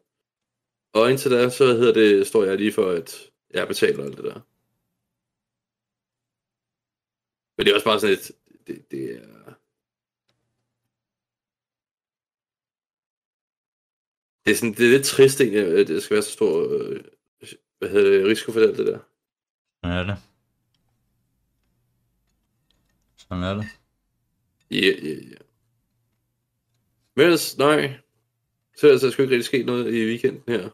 Og 0.94 1.10
indtil 1.10 1.32
da, 1.32 1.50
så 1.50 1.66
hedder 1.66 1.94
det, 1.94 2.28
står 2.28 2.44
jeg 2.44 2.58
lige 2.58 2.74
for, 2.74 2.90
at 2.90 3.32
jeg 3.54 3.68
betaler 3.68 4.04
alt 4.04 4.18
det 4.18 4.24
der. 4.24 4.40
Men 7.58 7.66
det 7.66 7.72
er 7.72 7.76
også 7.76 7.86
bare 7.86 8.00
sådan 8.00 8.16
et... 8.16 8.32
Det, 8.68 8.92
det 8.92 9.16
er... 9.16 9.54
Det 14.46 14.52
er, 14.52 14.56
sådan, 14.56 14.74
det 14.74 14.86
er 14.86 14.92
lidt 14.92 15.06
trist 15.06 15.42
egentlig, 15.42 15.80
at 15.80 15.88
det 15.88 16.04
skal 16.04 16.16
være 16.16 16.24
så 16.24 16.32
stor 16.32 16.74
øh, 16.74 17.00
hvad 17.82 17.90
hedder 17.90 18.12
det, 18.12 18.28
risiko 18.28 18.52
for 18.52 18.60
alt 18.60 18.78
det 18.78 18.88
der. 18.88 19.00
Sådan 19.84 19.98
er 19.98 20.04
det. 20.04 20.18
Sådan 23.18 23.44
er 23.44 23.54
det. 23.54 23.66
Ja, 24.72 24.92
ja, 25.04 25.14
ja. 25.14 25.38
Men 27.16 27.26
ellers, 27.26 27.58
nej. 27.58 27.94
Så 28.78 28.88
er 28.88 28.92
der 28.92 28.98
sgu 28.98 29.22
ikke 29.22 29.34
rigtig 29.34 29.46
sket 29.46 29.66
noget 29.66 29.94
i 29.94 30.06
weekenden 30.06 30.44
her. 30.48 30.70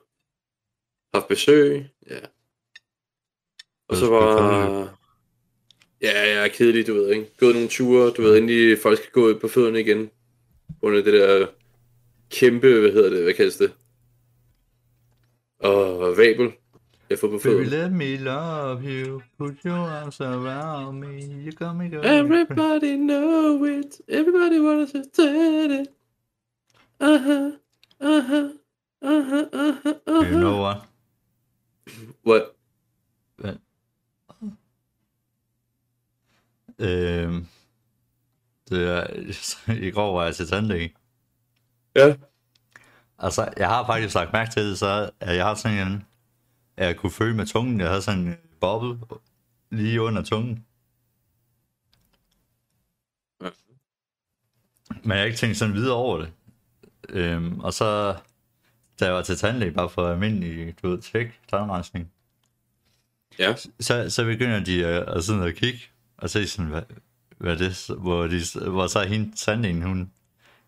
Haft 1.14 1.28
besøg, 1.28 1.86
ja. 2.10 2.20
Og 3.88 3.96
så 3.96 4.10
var... 4.10 4.98
Ja, 6.02 6.20
jeg 6.20 6.44
er 6.44 6.48
kedelig, 6.48 6.88
du 6.88 6.94
ved, 6.94 7.10
ikke? 7.10 7.32
Gået 7.38 7.56
nogle 7.56 7.70
ture, 7.70 8.12
du 8.12 8.22
ved, 8.22 8.38
endelig 8.38 8.80
folk 8.80 8.98
skal 8.98 9.12
gå 9.12 9.40
på 9.40 9.48
fødderne 9.48 9.80
igen. 9.80 10.12
Under 10.82 11.04
det 11.04 11.14
der 11.14 11.48
kæmpe, 12.30 12.80
hvad 12.80 12.92
hedder 12.92 13.10
det, 13.10 13.24
hvad 13.24 13.34
kaldes 13.34 13.58
det? 13.58 13.74
Og 15.60 16.18
vabel. 16.18 16.52
Jeg 17.10 17.20
får 17.20 17.28
på 17.28 17.32
Baby, 17.38 17.42
fødderne. 17.44 17.70
let 17.70 17.92
me 17.92 18.16
love 18.18 18.82
you. 18.84 19.22
Put 19.38 19.54
your 19.66 19.74
arms 19.76 20.22
around 20.22 21.00
me. 21.00 21.22
You 21.46 21.52
got 21.52 21.76
me 21.76 21.90
going. 21.90 22.06
Everybody 22.06 22.96
know 22.98 23.64
it. 23.66 24.02
Everybody 24.08 24.60
wants 24.60 24.92
to 24.92 25.02
tell 25.14 25.72
it. 25.82 25.88
Uh-huh. 27.00 27.52
Uh-huh. 28.00 28.50
Uh-huh. 29.02 29.46
Uh-huh. 29.54 29.94
Uh-huh. 30.08 30.26
You 30.32 30.40
know 30.40 30.58
what? 30.62 30.78
What? 32.26 32.44
Hvad? 33.38 33.56
Øhm, 36.80 37.46
det 38.70 38.90
er, 38.90 39.08
I 39.88 39.92
går 39.92 40.14
var 40.14 40.26
jeg 40.26 40.36
til 40.36 40.48
tandlæge. 40.48 40.94
Ja. 41.98 42.16
Altså, 43.20 43.54
jeg 43.58 43.68
har 43.68 43.86
faktisk 43.86 44.16
lagt 44.16 44.34
mærke 44.34 44.52
til 44.52 44.64
det, 44.64 44.80
så 44.80 45.10
at 45.20 45.36
jeg 45.36 45.46
har 45.46 45.56
sådan 45.56 45.88
en, 45.88 46.06
at 46.78 46.88
jeg 46.88 46.98
kunne 46.98 47.12
føle 47.12 47.36
med 47.36 47.46
tungen, 47.46 47.80
jeg 47.80 47.88
havde 47.90 48.02
sådan 48.02 48.20
en 48.28 48.36
boble 48.60 49.00
lige 49.70 50.02
under 50.02 50.24
tungen. 50.24 50.66
Men 55.04 55.12
jeg 55.12 55.18
har 55.18 55.26
ikke 55.26 55.38
tænkt 55.38 55.58
sådan 55.58 55.74
videre 55.74 55.96
over 55.96 56.18
det. 56.18 56.32
Øhm, 57.10 57.60
og 57.60 57.74
så, 57.74 58.16
da 59.00 59.06
jeg 59.06 59.14
var 59.14 59.22
til 59.22 59.38
tandlæge, 59.38 59.72
bare 59.72 59.90
for 59.90 60.08
almindelig, 60.12 60.76
du 60.82 60.90
ved, 60.90 61.02
tjek, 61.02 61.40
tandrensning, 61.50 62.12
Ja. 63.40 63.56
så, 63.80 64.10
så 64.10 64.24
begynder 64.26 64.64
de 64.64 64.86
at, 64.86 65.10
at 65.18 65.24
sidde 65.24 65.44
og 65.44 65.54
kigge, 65.54 65.80
og 66.18 66.30
se 66.30 66.48
sådan, 66.48 66.72
hvad, 66.72 66.82
hvad 67.38 67.58
det 67.58 67.88
hvor, 67.98 68.28
de, 68.28 68.70
hvor 68.70 68.88
så 68.88 69.04
hende 69.04 69.36
tandlægen, 69.36 69.82
hun 69.82 70.12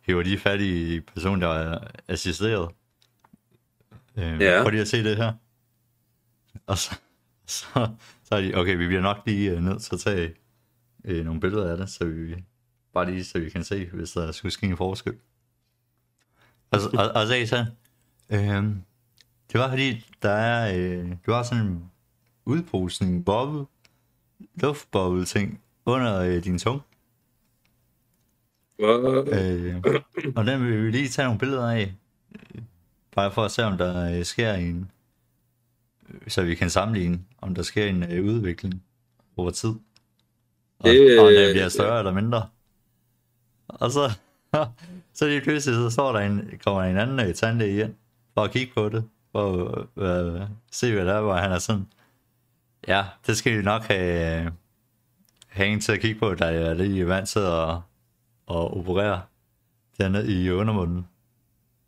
hiver 0.10 0.22
lige 0.24 0.40
fat 0.40 0.62
i 0.62 1.00
personen, 1.00 1.42
der 1.42 1.48
er 1.50 1.88
assisteret. 2.08 2.72
Øh, 4.18 4.42
Ja. 4.42 4.62
Prøv 4.62 4.70
lige 4.72 4.82
at 4.82 4.88
se 4.88 5.04
det 5.04 5.18
her. 5.18 5.34
Og 6.68 6.78
så, 6.78 6.96
så, 7.46 7.90
så 8.24 8.36
er 8.36 8.42
de, 8.42 8.56
okay, 8.56 8.76
vi 8.78 8.88
bliver 8.88 9.02
nok 9.02 9.18
lige 9.26 9.52
øh, 9.52 9.64
nødt 9.64 9.82
til 9.82 9.96
at 9.96 10.00
tage 10.00 10.34
øh, 11.06 11.26
nogle 11.26 11.42
billeder 11.42 11.72
af 11.72 11.78
det, 11.78 11.90
så 11.90 12.06
vi, 12.06 12.36
bare 12.94 13.12
lige 13.12 13.24
så 13.26 13.40
vi 13.40 13.50
kan 13.50 13.64
se, 13.64 13.86
hvis 13.94 14.12
der 14.12 14.32
skulle 14.32 14.52
ske 14.52 14.66
en 14.66 14.78
forskel. 14.78 15.16
Og, 16.72 16.80
så- 16.82 16.90
og, 16.94 17.22
og 17.22 17.28
så, 17.28 17.46
så 17.48 17.66
øh, 18.30 18.64
det 19.52 19.60
var 19.60 19.70
fordi, 19.70 20.06
der 20.22 20.30
er, 20.32 20.74
øh, 20.78 21.12
du 21.26 21.32
har 21.32 21.44
sådan 21.44 21.66
en 21.66 21.92
udposning, 22.46 23.26
boble, 23.26 23.66
luftboble 24.56 25.26
ting 25.26 25.62
under 25.86 26.20
øh, 26.22 26.44
din 26.44 26.60
tunge. 26.60 26.82
Øh, 29.34 29.84
og 30.38 30.46
den 30.46 30.66
vil 30.66 30.86
vi 30.86 30.92
lige 30.92 31.10
tage 31.10 31.26
nogle 31.26 31.40
billeder 31.40 31.70
af. 31.72 31.94
øh, 32.56 32.62
Bare 33.16 33.32
for 33.32 33.44
at 33.44 33.52
se, 33.52 33.64
om 33.64 33.78
der 33.78 34.18
øh, 34.18 34.26
sker 34.26 34.54
en... 34.54 34.92
øh, 36.10 36.20
Så 36.28 36.44
vi 36.44 36.56
kan 36.56 36.70
sammenligne, 36.70 37.20
om 37.42 37.56
der 37.56 37.62
sker 37.64 37.86
en 37.86 38.04
øh, 38.12 38.26
udvikling 38.26 38.84
over 39.38 39.52
tid. 39.52 39.70
Og, 40.80 40.90
Det, 40.90 41.20
og 41.20 41.26
om 41.26 41.34
den 41.34 41.54
bliver 41.54 41.70
større 41.70 42.00
eller 42.00 42.14
mindre. 42.14 42.48
Og 43.68 43.92
så, 43.92 44.12
så 45.14 45.28
lige 45.28 45.42
pludselig, 45.42 45.76
så 45.76 45.90
står 45.90 46.12
der 46.14 46.20
en, 46.20 46.60
kommer 46.66 46.84
en 46.84 46.98
anden 46.98 47.28
øh, 47.28 47.34
tandlæge 47.34 47.84
ind, 47.84 47.94
for 48.34 48.42
at 48.44 48.52
kigge 48.52 48.74
på 48.74 48.90
det, 48.90 49.04
for 49.32 49.68
at 50.02 50.36
øh, 50.36 50.42
se, 50.72 50.94
hvad 50.94 51.06
der 51.06 51.14
er, 51.14 51.22
hvor 51.22 51.34
han 51.36 51.52
er 51.52 51.60
sådan, 51.60 51.88
ja, 52.88 53.06
det 53.28 53.38
skal 53.38 53.58
vi 53.58 53.64
nok 53.64 53.82
have, 53.84 54.52
have 55.48 55.68
en 55.70 55.80
til 55.82 55.92
at 55.92 56.00
kigge 56.00 56.20
på, 56.20 56.36
der 56.36 56.46
er 56.46 56.74
lige 56.74 57.08
vant 57.08 57.30
til 57.30 57.40
at, 57.40 57.78
at 58.50 58.78
operere 58.78 59.22
dernede 59.98 60.44
i 60.44 60.52
undermunden, 60.52 61.08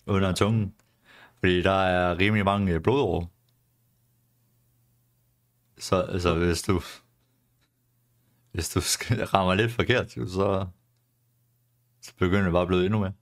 under 0.05 0.33
tungen, 0.33 0.75
fordi 1.39 1.61
der 1.61 1.71
er 1.71 2.17
rimelig 2.17 2.45
mange 2.45 2.79
blodår. 2.79 3.31
Så 5.77 6.01
altså, 6.01 6.33
hvis 6.33 6.61
du 6.61 6.81
hvis 8.51 8.69
du 8.69 8.79
rammer 9.33 9.53
lidt 9.53 9.71
forkert, 9.71 10.11
så, 10.11 10.65
så 12.01 12.13
begynder 12.17 12.43
det 12.43 12.51
bare 12.51 12.61
at 12.61 12.67
blive 12.67 12.85
endnu 12.85 12.99
mere. 12.99 13.13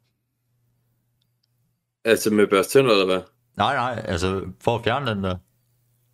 Altså 2.06 2.34
med 2.34 2.48
børste 2.48 2.80
tænder, 2.80 2.92
eller 2.92 3.06
hvad? 3.06 3.22
Nej, 3.58 3.76
nej, 3.76 4.06
altså 4.08 4.46
for 4.60 4.76
at 4.76 4.84
fjerne 4.84 5.12
den 5.12 5.24
der, 5.24 5.38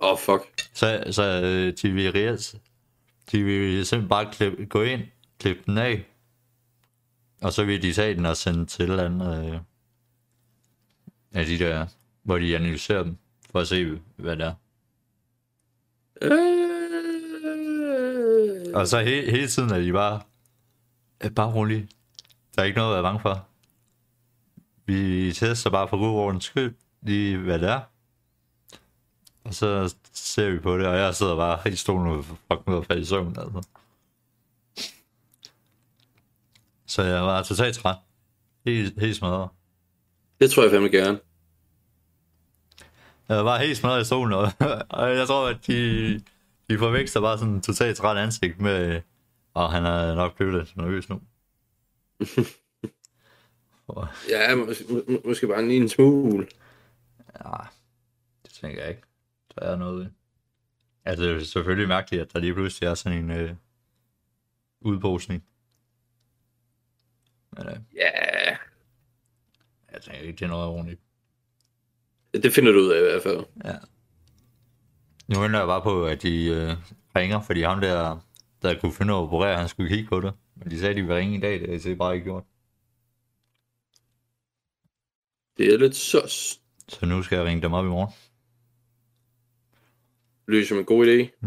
Åh, 0.02 0.12
oh, 0.12 0.18
fuck. 0.20 0.70
så, 0.74 1.04
så 1.12 1.24
øh, 1.24 1.74
de 1.82 1.92
vil 1.92 2.14
de 3.32 3.44
vil 3.44 3.86
simpelthen 3.86 4.10
bare 4.10 4.32
klippe, 4.32 4.66
gå 4.66 4.82
ind, 4.82 5.02
klippe 5.40 5.64
den 5.66 5.78
af, 5.78 6.06
og 7.46 7.54
så 7.54 7.64
vil 7.64 7.82
de 7.82 7.94
tage 7.94 8.16
den 8.16 8.26
og 8.26 8.38
sende 8.38 8.66
til 8.66 8.92
et 8.92 9.00
andet 9.00 9.54
øh, 9.54 9.60
af 11.32 11.46
de 11.46 11.60
der, 11.60 11.88
hvor 12.24 12.38
de 12.38 12.56
analyserer 12.56 13.04
dem, 13.04 13.18
for 13.52 13.60
at 13.60 13.68
se, 13.68 14.00
hvad 14.16 14.38
det 14.38 14.46
er. 14.46 14.54
Øh... 16.22 16.76
Og 18.74 18.88
så 18.88 19.00
he, 19.00 19.32
hele 19.32 19.48
tiden 19.48 19.70
er 19.70 19.80
de 19.80 19.92
bare, 19.92 20.22
er 21.20 21.30
bare 21.30 21.54
rolig. 21.54 21.90
Der 22.56 22.62
er 22.62 22.66
ikke 22.66 22.78
noget 22.78 22.98
at 22.98 23.04
være 23.04 23.12
bange 23.12 23.22
for. 23.22 23.48
Vi 24.86 25.32
tester 25.34 25.70
bare 25.70 25.88
for 25.88 25.98
god 25.98 26.20
ordens 26.20 26.46
skyld, 26.46 26.76
lige 27.02 27.38
hvad 27.38 27.60
det 27.60 27.70
er. 27.70 27.82
Og 29.44 29.54
så 29.54 29.96
ser 30.14 30.50
vi 30.50 30.60
på 30.60 30.78
det, 30.78 30.88
og 30.88 30.98
jeg 30.98 31.16
sidder 31.16 31.36
bare 31.36 31.60
helt 31.64 31.80
stolen 31.80 32.08
og 32.08 32.26
fucking 32.26 32.70
ud 32.70 32.76
og 32.76 32.86
falde 32.86 33.02
i 33.02 33.06
søvn, 33.06 33.36
altså. 33.40 33.62
Så 36.96 37.02
jeg 37.04 37.22
var 37.24 37.44
totalt 37.44 37.76
træt. 37.76 37.96
Helt, 38.66 39.00
helt 39.00 39.16
smadret. 39.16 39.50
Det 40.40 40.52
tror 40.52 40.64
jeg 40.64 40.72
fandme 40.72 40.90
gerne. 40.90 41.20
Jeg 43.30 43.46
var 43.46 43.58
helt 43.60 43.78
smadret 43.78 44.02
i 44.02 44.06
stolen, 44.06 44.34
og, 44.34 44.52
og 45.00 45.10
jeg 45.16 45.28
tror, 45.28 45.48
at 45.48 45.68
de, 45.68 46.14
de 46.70 46.78
forveksler 46.78 47.22
bare 47.22 47.38
sådan 47.38 47.62
totalt 47.62 47.98
træt 47.98 48.18
ansigt 48.18 48.62
med, 48.62 49.02
Og 49.54 49.72
han 49.72 49.86
er 49.86 50.16
nok 50.16 50.36
blevet 50.36 50.54
lidt 50.54 50.78
nervøs 50.78 51.10
nu. 51.10 51.22
Ja, 54.30 54.56
måske, 54.56 54.84
må- 54.90 55.22
måske 55.26 55.48
bare 55.48 55.64
en 55.64 55.90
smule. 55.90 56.48
ja, 57.46 57.52
det 58.44 58.52
tænker 58.54 58.82
jeg 58.82 58.90
ikke. 58.90 59.02
Der 59.56 59.66
er 59.66 59.76
noget 59.76 60.06
i. 60.06 60.10
Altså, 61.06 61.26
det 61.26 61.36
er 61.36 61.44
selvfølgelig 61.44 61.88
mærkeligt, 61.88 62.22
at 62.22 62.34
der 62.34 62.40
lige 62.40 62.54
pludselig 62.54 62.88
er 62.88 62.94
sådan 62.94 63.18
en 63.18 63.32
øh, 63.32 63.56
udposning. 64.82 65.44
Men 67.58 67.68
øh, 67.68 67.76
Ja, 67.96 68.10
jeg 69.92 70.02
tænker 70.02 70.22
ikke, 70.22 70.32
det 70.38 70.42
er 70.46 70.48
noget 70.50 70.68
ordentligt. 70.68 71.02
det 72.34 72.54
finder 72.54 72.72
du 72.72 72.80
ud 72.80 72.92
af 72.92 73.00
i 73.00 73.04
hvert 73.04 73.24
fald. 73.24 73.46
Ja. 73.66 73.76
Nu 75.28 75.40
venter 75.40 75.60
jeg 75.60 75.68
bare 75.68 75.82
på, 75.82 76.06
at 76.06 76.22
de 76.22 76.46
øh, 76.46 76.74
ringer, 77.16 77.42
fordi 77.42 77.62
ham 77.62 77.82
der, 77.82 78.20
der 78.62 78.80
kunne 78.80 78.94
finde 78.94 79.14
at 79.14 79.18
operere, 79.18 79.58
han 79.58 79.68
skulle 79.68 79.90
kigge 79.90 80.10
på 80.10 80.20
det. 80.20 80.34
Men 80.56 80.72
de 80.72 80.80
sagde, 80.80 80.90
at 80.90 80.96
de 80.96 81.02
ville 81.02 81.16
ringe 81.18 81.38
i 81.38 81.42
dag, 81.42 81.60
det 81.60 81.76
er 81.76 81.80
det 81.80 81.98
bare 81.98 82.14
ikke 82.14 82.24
gjort. 82.24 82.44
Det 85.58 85.74
er 85.74 85.78
lidt 85.78 85.96
søs. 85.96 86.62
Så 86.90 87.06
nu 87.06 87.24
skal 87.24 87.36
jeg 87.36 87.46
ringe 87.46 87.62
dem 87.62 87.74
op 87.74 87.86
i 87.86 87.88
morgen. 87.88 88.14
Lyder 90.48 90.66
som 90.66 90.78
en 90.78 90.86
god 90.86 91.06
idé. 91.08 91.46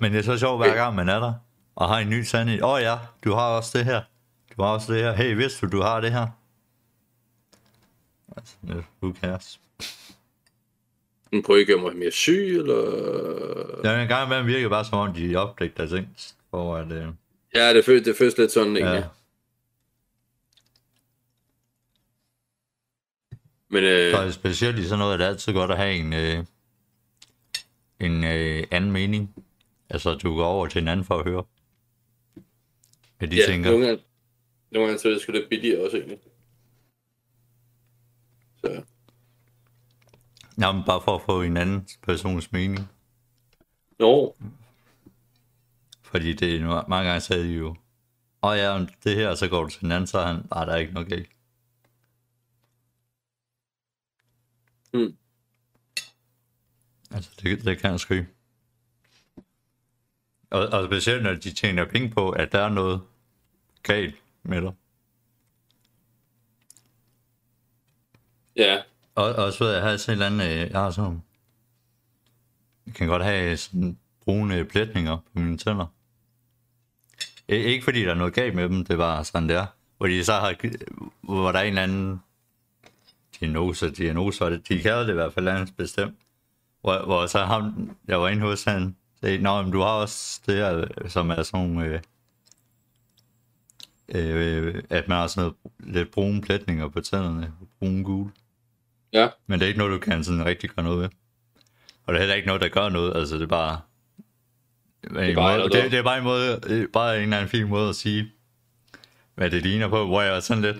Men 0.00 0.12
det 0.12 0.18
er 0.18 0.22
så 0.22 0.38
sjovt 0.38 0.58
hver 0.66 0.74
gang, 0.74 0.94
man 0.94 1.08
er 1.08 1.20
der, 1.20 1.34
og 1.76 1.88
har 1.88 1.98
en 1.98 2.10
ny 2.10 2.22
sandhed. 2.22 2.62
Åh 2.62 2.70
oh, 2.70 2.82
ja, 2.82 2.96
du 3.24 3.32
har 3.32 3.56
også 3.56 3.78
det 3.78 3.84
her. 3.86 4.02
Du 4.56 4.62
har 4.62 4.70
også 4.70 4.92
det 4.92 5.02
her. 5.02 5.12
Hey, 5.12 5.36
vidste 5.36 5.66
du, 5.66 5.76
du 5.76 5.82
har 5.82 6.00
det 6.00 6.12
her? 6.12 6.26
Altså, 8.36 8.54
who 9.02 9.14
cares? 9.22 9.60
Men 11.32 11.42
prøver 11.42 11.58
I 11.58 11.60
at 11.60 11.66
gøre 11.66 11.78
mig 11.78 11.96
mere 11.96 12.10
syg, 12.10 12.56
eller... 12.56 13.90
Ja, 13.90 14.02
en 14.02 14.08
gang 14.08 14.26
imellem 14.26 14.46
virker 14.46 14.68
bare 14.68 14.84
som 14.84 14.98
om, 14.98 15.14
de 15.14 15.36
opdægter 15.36 15.86
ting. 15.86 16.16
For 16.50 16.76
at, 16.76 16.92
øh, 16.92 17.06
Ja, 17.54 17.74
det 17.74 17.84
føles, 17.84 18.04
det 18.04 18.16
føles 18.16 18.38
lidt 18.38 18.52
sådan, 18.52 18.76
egentlig. 18.76 19.00
ja. 19.00 19.04
Men 23.68 23.84
øh, 23.84 24.10
Så 24.10 24.18
er 24.18 24.30
specielt 24.30 24.78
i 24.78 24.84
sådan 24.84 24.98
noget, 24.98 25.14
at 25.14 25.18
det 25.20 25.26
er 25.26 25.30
altid 25.30 25.52
godt 25.52 25.70
at 25.70 25.76
have 25.76 25.94
en, 25.94 26.12
øh, 26.12 26.44
en 28.00 28.24
øh, 28.24 28.64
anden 28.70 28.92
mening. 28.92 29.34
Altså, 29.90 30.14
du 30.14 30.36
går 30.36 30.46
over 30.46 30.66
til 30.66 30.82
en 30.82 30.88
anden 30.88 31.06
for 31.06 31.18
at 31.18 31.24
høre. 31.24 31.44
Hvad 33.18 33.28
de 33.28 33.36
ja, 33.36 33.46
tænker. 33.46 33.70
nogle 33.70 33.86
gange, 33.86 34.02
nogle 34.70 34.88
gange 34.88 35.00
så 35.00 35.08
er 35.08 35.12
det 35.12 35.22
sgu 35.22 35.32
lidt 35.32 35.48
billigere 35.48 35.84
også, 35.84 35.96
egentlig. 35.96 36.18
Så, 38.56 38.82
Jamen, 40.60 40.82
bare 40.86 41.00
for 41.04 41.14
at 41.14 41.22
få 41.22 41.42
en 41.42 41.56
anden 41.56 41.88
persons 42.02 42.52
mening. 42.52 42.88
Nå, 43.98 44.36
Fordi 46.02 46.32
det 46.32 46.56
er 46.56 46.60
nu, 46.60 46.82
mange 46.88 47.08
gange 47.08 47.20
sagde 47.20 47.44
de 47.44 47.54
jo, 47.54 47.68
åh 47.68 47.76
oh, 48.50 48.56
ja, 48.58 48.86
det 49.04 49.16
her, 49.16 49.28
og 49.28 49.36
så 49.38 49.48
går 49.48 49.62
du 49.62 49.68
til 49.68 49.80
den 49.80 49.92
anden, 49.92 50.06
så 50.06 50.18
er 50.18 50.26
han, 50.26 50.36
nej, 50.50 50.64
der 50.64 50.72
er 50.72 50.76
ikke 50.76 50.92
noget 50.92 51.08
galt. 51.08 51.28
Mm. 54.92 55.16
Altså, 57.10 57.30
det, 57.42 57.64
det 57.64 57.78
kan 57.78 57.98
ske. 57.98 58.26
Og, 60.54 60.66
og 60.66 60.86
specielt 60.86 61.22
når 61.22 61.34
de 61.34 61.50
tjener 61.50 61.84
penge 61.84 62.10
på, 62.10 62.30
at 62.30 62.52
der 62.52 62.58
er 62.58 62.68
noget 62.68 63.00
galt 63.82 64.14
med 64.42 64.62
dig. 64.62 64.72
ja, 68.56 68.82
Og, 69.14 69.34
og 69.34 69.52
så 69.52 69.64
ved 69.64 69.72
jeg, 69.72 69.82
jeg 69.82 69.90
har 69.90 69.96
sådan 69.96 70.18
en 70.18 70.22
eller 70.22 70.44
anden, 70.44 70.58
øh, 70.58 70.70
jeg 70.70 70.80
har 70.80 70.90
sådan, 70.90 71.22
jeg 72.86 72.94
kan 72.94 73.08
godt 73.08 73.24
have 73.24 73.56
sådan 73.56 73.98
brune 74.24 74.64
pletninger 74.64 75.16
på 75.16 75.38
mine 75.38 75.58
tænder. 75.58 75.86
Ikke 77.48 77.84
fordi 77.84 78.02
der 78.04 78.10
er 78.10 78.14
noget 78.14 78.34
galt 78.34 78.54
med 78.54 78.68
dem, 78.68 78.84
det 78.84 78.98
var 78.98 79.22
sådan 79.22 79.48
der. 79.48 79.66
Hvor 79.96 80.06
de 80.06 80.24
så 80.24 80.32
har, 80.32 80.54
hvor 81.20 81.52
der 81.52 81.58
er 81.58 81.62
en 81.62 81.68
eller 81.68 81.82
anden 81.82 82.22
diagnose, 83.40 83.90
diagnose, 83.90 84.44
og 84.44 84.68
de 84.68 84.82
kalder 84.82 85.00
det 85.00 85.10
i 85.10 85.12
hvert 85.12 85.32
fald 85.32 85.48
andet 85.48 85.76
bestemt. 85.76 86.18
Hvor, 86.80 87.04
hvor 87.04 87.26
så 87.26 87.44
ham, 87.44 87.96
jeg 88.08 88.20
var 88.20 88.28
inde 88.28 88.42
hos 88.42 88.64
han, 88.64 88.96
sagde, 89.24 89.42
Nå, 89.42 89.62
men 89.62 89.72
du 89.72 89.80
har 89.80 89.88
også 89.88 90.40
det 90.46 90.54
her, 90.54 90.86
som 91.08 91.30
er 91.30 91.42
sådan 91.42 91.66
nogle, 91.66 91.86
øh, 91.86 92.00
øh, 94.08 94.82
at 94.90 95.08
man 95.08 95.18
har 95.18 95.26
sådan 95.26 95.40
noget, 95.42 95.54
lidt 95.94 96.10
brune 96.10 96.42
pletninger 96.42 96.88
på 96.88 97.00
tænderne, 97.00 97.52
brune 97.78 98.04
gule. 98.04 98.30
ja. 99.12 99.28
Men 99.46 99.60
det 99.60 99.64
er 99.64 99.68
ikke 99.68 99.78
noget, 99.78 99.92
du 99.92 99.98
kan 99.98 100.24
sådan 100.24 100.44
rigtig 100.44 100.70
gøre 100.70 100.84
noget 100.84 101.00
ved. 101.00 101.08
Og 102.06 102.12
det 102.12 102.18
er 102.18 102.18
heller 102.18 102.34
ikke 102.34 102.46
noget, 102.46 102.62
der 102.62 102.68
gør 102.68 102.88
noget. 102.88 103.16
Altså, 103.16 103.34
det 103.34 103.42
er 103.42 103.46
bare... 103.46 103.80
Det 105.02 105.30
er 105.30 105.34
bare 105.34 105.58
måde, 105.58 105.70
det, 105.70 105.90
det 105.90 105.98
er 105.98 106.02
bare 106.02 106.18
en 106.18 106.24
måde, 106.24 106.60
bare 106.92 107.16
en 107.16 107.22
eller 107.22 107.36
anden 107.36 107.50
fin 107.50 107.68
måde 107.68 107.88
at 107.88 107.96
sige, 107.96 108.32
hvad 109.34 109.50
det 109.50 109.62
ligner 109.62 109.88
på, 109.88 110.06
hvor 110.06 110.22
jeg 110.22 110.36
er 110.36 110.40
sådan 110.40 110.62
lidt... 110.62 110.76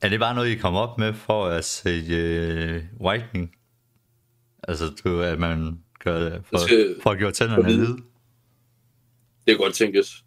Er 0.00 0.08
det 0.08 0.20
bare 0.20 0.34
noget, 0.34 0.48
I 0.48 0.54
kommer 0.54 0.80
op 0.80 0.98
med 0.98 1.14
for 1.14 1.46
at 1.46 1.64
se 1.64 1.90
øh, 2.10 2.82
whitening? 3.00 3.56
Altså, 4.68 4.92
du, 5.04 5.20
at 5.20 5.38
man 5.38 5.83
gør 6.04 6.18
det 6.18 6.42
for, 6.46 6.58
skal- 6.58 6.96
for 7.02 7.10
at 7.10 7.18
gøre 7.18 7.32
tænderne 7.32 7.62
hvide. 7.62 7.86
Det 9.46 9.46
kan 9.46 9.56
godt 9.56 9.74
tænkes. 9.74 10.24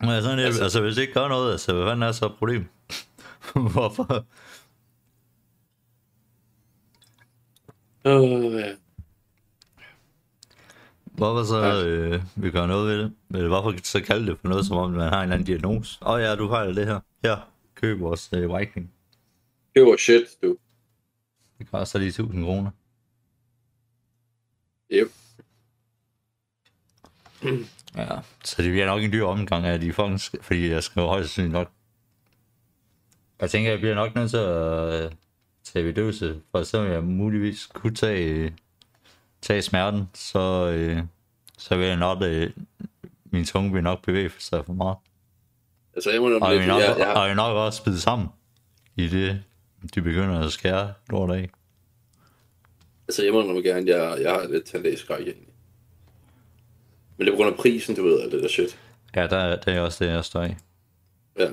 Men 0.00 0.08
er 0.10 0.20
sådan 0.20 0.38
Altså- 0.38 0.62
altså, 0.62 0.80
hvis 0.80 0.94
det 0.94 1.02
ikke 1.02 1.14
gør 1.14 1.28
noget, 1.28 1.52
altså, 1.52 1.74
hvad 1.74 1.84
fanden 1.86 2.02
er 2.02 2.12
så 2.12 2.26
et 2.26 2.32
problem? 2.38 2.64
Hvorfor? 3.72 4.26
Øh, 8.06 8.52
ja. 8.60 8.74
Hvorfor 11.04 11.42
så 11.44 11.56
Ja. 11.58 11.84
øh, 11.86 12.22
vi 12.36 12.50
gør 12.50 12.66
noget 12.66 12.88
ved 12.88 12.98
det? 13.04 13.12
Eller 13.34 13.48
hvorfor 13.48 13.74
så 13.82 14.00
kalde 14.02 14.26
det 14.26 14.38
for 14.40 14.48
noget, 14.48 14.66
som 14.66 14.76
om 14.76 14.90
man 14.90 15.08
har 15.08 15.16
en 15.16 15.22
eller 15.22 15.34
anden 15.34 15.46
diagnose? 15.46 15.98
Åh 16.02 16.12
oh, 16.12 16.20
ja, 16.20 16.34
du 16.34 16.48
har 16.48 16.64
det 16.64 16.86
her. 16.86 17.00
Her, 17.24 17.50
køb 17.74 18.00
vores 18.00 18.30
øh, 18.32 18.58
Viking. 18.58 18.92
Det 19.74 19.82
var 19.82 19.96
shit, 19.96 20.22
du. 20.42 20.56
Det 21.58 21.70
koster 21.70 21.98
lige 21.98 22.08
1000 22.08 22.44
kroner. 22.44 22.70
Yep. 24.92 25.08
Ja, 27.96 28.08
så 28.44 28.62
det 28.62 28.70
bliver 28.70 28.86
nok 28.86 29.02
en 29.02 29.12
dyr 29.12 29.24
omgang 29.24 29.66
af 29.66 29.80
de 29.80 29.92
fucking, 29.92 30.20
fordi 30.42 30.70
jeg 30.70 30.82
jo 30.96 31.06
højst 31.06 31.28
sandsynligt 31.28 31.52
nok. 31.52 31.70
Jeg 33.40 33.50
tænker, 33.50 33.70
jeg 33.70 33.80
bliver 33.80 33.94
nok 33.94 34.14
nødt 34.14 34.30
til 34.30 34.36
at 34.36 35.04
øh, 35.04 35.10
tage 35.64 35.84
bedøvelse, 35.84 36.40
for 36.50 36.58
at 36.58 36.66
se 36.66 36.78
om 36.78 36.86
jeg 36.86 37.04
muligvis 37.04 37.66
kunne 37.66 37.94
tage, 37.94 38.24
øh, 38.24 38.50
tage 39.42 39.62
smerten, 39.62 40.08
så, 40.14 40.72
øh, 40.76 41.02
så 41.58 41.76
vil 41.76 41.86
jeg 41.86 41.96
nok, 41.96 42.22
øh, 42.22 42.50
min 43.24 43.44
tunge 43.44 43.72
vil 43.72 43.82
nok 43.82 44.04
bevæge 44.04 44.30
sig 44.38 44.64
for 44.66 44.72
meget. 44.72 44.96
Altså, 45.94 46.10
jeg 46.10 46.20
må 46.20 46.28
nok 46.28 46.42
Og 46.42 46.50
vil 46.50 46.66
nok, 46.66 46.82
jeg, 46.82 46.96
jeg, 46.98 47.16
og 47.16 47.26
jeg 47.26 47.34
nok 47.34 47.56
også 47.56 47.76
spide 47.76 48.00
sammen 48.00 48.28
i 48.96 49.08
det, 49.08 49.42
de 49.94 50.02
begynder 50.02 50.40
at 50.40 50.52
skære 50.52 50.92
lort 51.10 51.30
af. 51.30 51.50
Altså, 53.12 53.24
jeg 53.24 53.32
må 53.32 53.42
nok 53.42 53.64
gerne, 53.64 53.90
jeg, 53.90 54.22
jeg 54.22 54.32
har 54.32 54.48
lidt 54.48 54.64
tandlægeskræk 54.64 55.20
egentlig. 55.26 55.48
Men 57.16 57.26
det 57.26 57.32
er 57.32 57.36
på 57.36 57.42
grund 57.42 57.50
af 57.50 57.56
prisen, 57.60 57.96
du 57.96 58.02
ved, 58.04 58.20
alt 58.20 58.32
det 58.32 58.42
der 58.42 58.48
shit. 58.48 58.78
Ja, 59.16 59.26
der, 59.26 59.56
det 59.56 59.74
er 59.74 59.80
også 59.80 60.04
det, 60.04 60.10
jeg 60.10 60.24
står 60.24 60.42
i. 60.44 60.54
Ja. 61.38 61.50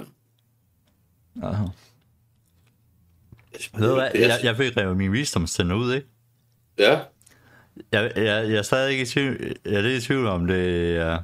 Det 3.54 3.70
Ved 3.78 3.88
du 3.90 3.94
hvad, 3.94 4.12
er- 4.16 4.20
jeg, 4.28 4.40
jeg 4.44 4.58
fik 4.58 4.78
revet 4.78 4.98
min 4.98 5.12
visdomstænder 5.12 5.76
ud, 5.76 5.94
ikke? 5.94 6.08
Ja, 6.78 7.00
Jeg, 7.92 8.12
jeg, 8.16 8.26
jeg 8.26 8.52
er 8.58 8.62
stadig 8.62 8.92
ikke 8.92 9.02
i 9.04 9.06
tvivl, 9.06 9.56
jeg 9.66 9.74
er 9.74 9.82
lidt 9.82 10.04
i 10.04 10.06
tvivl 10.08 10.28
om 10.28 10.48
det 10.48 10.96
er, 10.98 11.20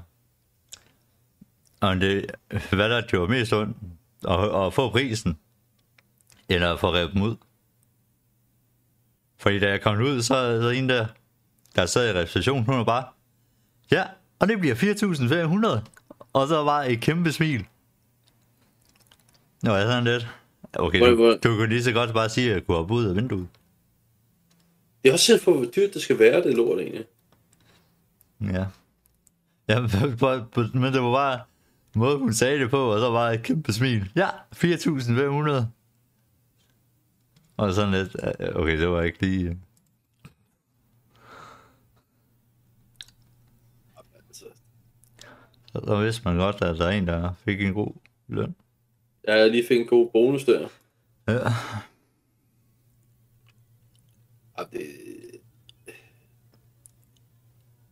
om 1.82 2.00
det, 2.00 2.32
hvad 2.50 2.90
der 2.90 3.02
gjorde 3.08 3.32
mest 3.32 3.54
ondt, 3.54 3.78
at, 4.30 4.66
at 4.66 4.74
få 4.74 4.90
prisen, 4.90 5.38
eller 6.50 6.74
at 6.74 6.80
få 6.80 6.94
revet 6.94 7.14
dem 7.14 7.22
ud. 7.22 7.36
Fordi 9.46 9.60
da 9.60 9.70
jeg 9.70 9.82
kom 9.82 9.98
ud, 10.02 10.22
så 10.22 10.36
er 10.36 10.72
en 10.72 10.90
der, 10.90 11.06
der 11.76 11.86
sad 11.86 12.16
i 12.16 12.20
reception, 12.20 12.64
hun 12.64 12.78
var 12.78 12.84
bare, 12.84 13.04
ja, 13.92 14.04
og 14.40 14.48
det 14.48 14.60
bliver 14.60 14.76
4.500, 14.76 15.80
og 16.34 16.48
så 16.48 16.64
var 16.64 16.84
et 16.84 17.02
kæmpe 17.02 17.32
smil. 17.32 17.66
Nå, 19.64 19.74
jeg 19.76 19.88
sådan 19.88 20.04
lidt, 20.04 20.28
okay, 20.74 21.00
Hvor- 21.00 21.16
hvor- 21.16 21.30
du, 21.44 21.50
du 21.50 21.56
kunne 21.56 21.70
lige 21.70 21.84
så 21.84 21.92
godt 21.92 22.14
bare 22.14 22.30
sige, 22.30 22.48
at 22.50 22.54
jeg 22.56 22.66
kunne 22.66 22.78
hoppe 22.78 22.94
ud 22.94 23.06
af 23.06 23.16
vinduet. 23.16 23.48
jeg 25.04 25.12
har 25.12 25.14
også 25.14 25.26
set 25.26 25.42
på, 25.46 25.54
hvor 25.54 25.66
dyrt 25.76 25.94
det 25.94 26.02
skal 26.02 26.20
være, 26.20 26.44
det 26.44 26.54
lort 26.56 26.80
egentlig. 26.80 27.06
Ja. 28.42 28.66
Ja, 29.70 29.80
men 29.80 29.90
det 30.94 31.02
var 31.02 31.12
bare 31.12 31.40
måde, 31.96 32.18
hun 32.18 32.34
sagde 32.34 32.60
det 32.60 32.70
på, 32.70 32.94
og 32.94 33.00
så 33.00 33.10
var 33.10 33.30
et 33.32 33.44
kæmpe 33.44 33.74
smil. 33.74 34.12
Ja, 34.16 34.28
4.500. 34.56 35.66
Og 37.58 37.74
sådan 37.74 37.94
lidt, 37.94 38.16
øh, 38.40 38.56
okay, 38.56 38.80
det 38.80 38.90
var 38.90 39.02
ikke 39.02 39.22
lige... 39.22 39.50
øh. 39.50 39.56
Så, 45.86 46.02
vidste 46.02 46.22
man 46.26 46.38
godt, 46.38 46.56
at 46.56 46.78
der 46.78 46.86
er 46.86 46.92
en, 46.92 47.08
der 47.08 47.34
fik 47.34 47.62
en 47.62 47.74
god 47.74 47.94
løn. 48.28 48.56
jeg 49.28 49.52
lige 49.52 49.68
fik 49.68 49.80
en 49.80 49.88
god 49.88 50.10
bonus 50.12 50.44
der. 50.46 50.70
Ja. 51.28 51.34
Ja, 54.58 54.64
det... 54.72 54.88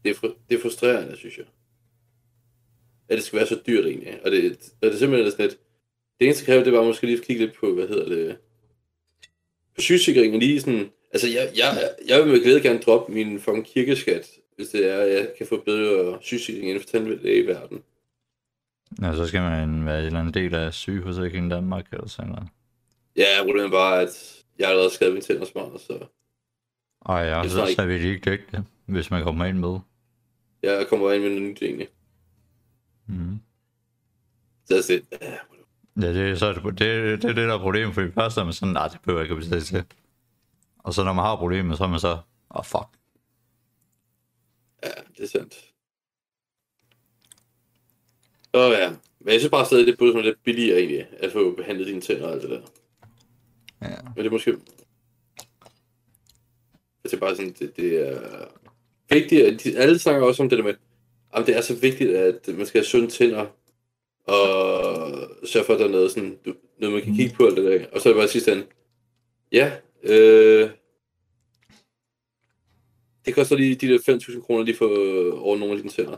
det, 0.04 0.10
er, 0.10 0.16
fru- 0.16 0.38
det 0.50 0.58
er 0.58 0.62
frustrerende, 0.62 1.18
synes 1.18 1.38
jeg. 1.38 1.46
At 3.10 3.16
det 3.16 3.24
skal 3.24 3.38
være 3.38 3.48
så 3.48 3.62
dyrt 3.68 3.86
egentlig. 3.86 4.26
Og 4.26 4.32
det, 4.32 4.52
og 4.82 4.88
det 4.88 4.94
er 4.94 4.98
simpelthen 4.98 5.32
sådan 5.32 5.46
lidt... 5.46 5.60
Det 6.20 6.26
eneste 6.26 6.46
kræver, 6.46 6.64
det 6.64 6.74
var 6.74 6.84
måske 6.84 7.06
lige 7.08 7.18
at 7.18 7.26
kigge 7.26 7.46
lidt 7.46 7.58
på, 7.60 7.74
hvad 7.74 7.88
hedder 7.88 8.10
det... 8.10 8.38
Sygesikringen 9.78 10.40
lige 10.40 10.62
sådan... 10.62 10.90
Altså, 11.14 11.28
jeg, 11.28 11.50
jeg, 11.58 11.90
jeg 12.08 12.20
vil 12.20 12.28
med 12.28 12.44
glæde 12.44 12.62
gerne 12.62 12.80
droppe 12.80 13.14
min 13.14 13.40
fucking 13.40 13.66
kirkeskat, 13.66 14.28
hvis 14.56 14.68
det 14.70 14.92
er, 14.92 14.98
at 14.98 15.14
jeg 15.14 15.28
kan 15.38 15.48
få 15.48 15.62
bedre 15.66 16.18
sygesikring 16.22 16.70
inden 16.70 16.84
for 16.84 16.90
tandlægeverdenen. 16.90 17.84
Ja, 19.02 19.16
så 19.16 19.28
skal 19.28 19.42
man 19.42 19.86
være 19.86 20.00
en 20.00 20.06
eller 20.06 20.20
anden 20.20 20.34
del 20.34 20.56
af 20.56 20.74
sygeforsikringen 20.74 21.52
i 21.52 21.54
Danmark, 21.54 21.88
eller 21.92 22.08
sådan 22.08 22.32
noget. 22.32 22.48
Ja, 23.16 23.44
problemet 23.44 23.68
er 23.68 23.72
bare, 23.72 24.02
at 24.02 24.44
jeg 24.60 24.68
har 24.68 24.72
allerede 24.72 24.94
skrevet 24.94 25.14
mine 25.14 25.26
tænder 25.26 25.46
smart, 25.46 25.82
så 25.82 26.06
Ej, 27.06 27.18
ja, 27.18 27.48
så, 27.48 27.74
så 27.76 27.86
vil 27.86 28.04
de 28.04 28.08
ikke 28.08 28.30
dække 28.30 28.46
det, 28.52 28.64
hvis 28.86 29.12
man 29.12 29.24
kommer 29.24 29.46
ind 29.46 29.58
med. 29.58 29.80
jeg 30.64 30.88
kommer 30.90 31.12
ind 31.12 31.24
med 31.24 31.30
noget 31.30 31.50
nyt 31.50 31.62
egentlig. 31.62 31.88
Mm. 33.08 33.40
Så 34.66 34.82
siger, 34.82 35.00
ja, 36.02 36.14
det 36.14 36.32
er 36.32 36.36
så 36.36 36.54
det, 36.54 36.64
det, 36.64 36.80
det, 36.80 37.30
er 37.30 37.34
det 37.34 37.36
der 37.36 37.54
er 37.54 37.60
problemet, 37.60 37.94
fordi 37.94 38.12
først 38.12 38.38
er 38.38 38.44
man 38.44 38.54
sådan, 38.54 38.74
nej, 38.74 38.88
det 38.88 39.02
behøver 39.02 39.22
jeg 39.22 39.26
ikke 39.26 39.36
at 39.36 39.50
betale 39.50 39.62
til. 39.62 39.84
Og 40.80 40.94
så 40.94 41.04
når 41.04 41.14
man 41.14 41.26
har 41.26 41.36
problemet, 41.36 41.78
så 41.78 41.84
er 41.84 41.88
man 41.88 42.00
så, 42.00 42.12
åh 42.12 42.20
oh, 42.50 42.66
fuck. 42.66 42.88
ja, 44.84 44.90
det 45.18 45.24
er 45.24 45.28
sandt. 45.28 45.56
Åh 48.54 48.72
ja, 48.72 48.90
men 49.20 49.32
jeg 49.32 49.40
synes 49.40 49.52
bare 49.52 49.66
stadig, 49.66 49.88
det 49.88 49.98
burde 49.98 50.12
som 50.12 50.22
lidt 50.22 50.44
billigere 50.44 50.78
egentlig, 50.78 51.08
at 51.20 51.32
få 51.32 51.56
behandlet 51.56 51.88
dine 51.88 52.02
tænder 52.02 52.28
og 52.28 52.34
alt 52.34 52.42
det 52.42 52.50
der. 52.50 52.62
Ja. 53.82 54.02
Men 54.04 54.18
det 54.18 54.26
er 54.26 54.32
måske... 54.32 54.58
Det 57.04 57.14
er 57.14 57.18
bare 57.18 57.36
sådan, 57.36 57.56
det, 57.60 57.76
det 57.78 58.08
er 58.10 58.22
vigtigt, 59.10 59.46
at 59.46 59.64
de, 59.64 59.78
alle 59.78 60.00
snakker 60.00 60.28
også 60.28 60.44
om 60.44 60.50
det 60.50 60.58
der 60.58 60.64
med, 60.64 60.74
at 61.34 61.48
det 61.48 61.58
er 61.58 61.62
så 61.62 61.76
vigtigt, 61.76 62.16
at 62.16 62.48
man 62.48 62.66
skal 62.66 62.80
have 62.80 62.86
sunde 62.86 63.08
tænder, 63.08 63.46
og 64.24 65.48
sørge 65.48 65.66
for, 65.66 65.74
at 65.74 65.80
der 65.80 65.86
er 65.86 65.92
noget, 65.92 66.12
sådan, 66.12 66.40
du, 66.46 66.54
noget 66.78 66.94
man 66.94 67.04
kan 67.04 67.16
kigge 67.16 67.36
på 67.36 67.46
alt 67.46 67.58
det 67.58 67.64
der. 67.64 67.88
Og 67.92 68.02
så 68.02 68.10
er 68.10 68.14
det 68.14 68.20
bare 68.20 68.28
sidst 68.28 68.48
ende, 68.48 68.66
ja, 69.52 69.72
øh, 70.04 70.70
det 73.26 73.36
koster 73.36 73.56
lige 73.56 73.76
de 73.76 73.88
der 73.88 74.00
5.000 74.00 74.42
kroner, 74.42 74.64
lige 74.64 74.78
for 74.78 74.88
over 75.40 75.58
nogle 75.58 75.74
af 75.74 75.78
dine 75.78 75.90
tænder. 75.90 76.18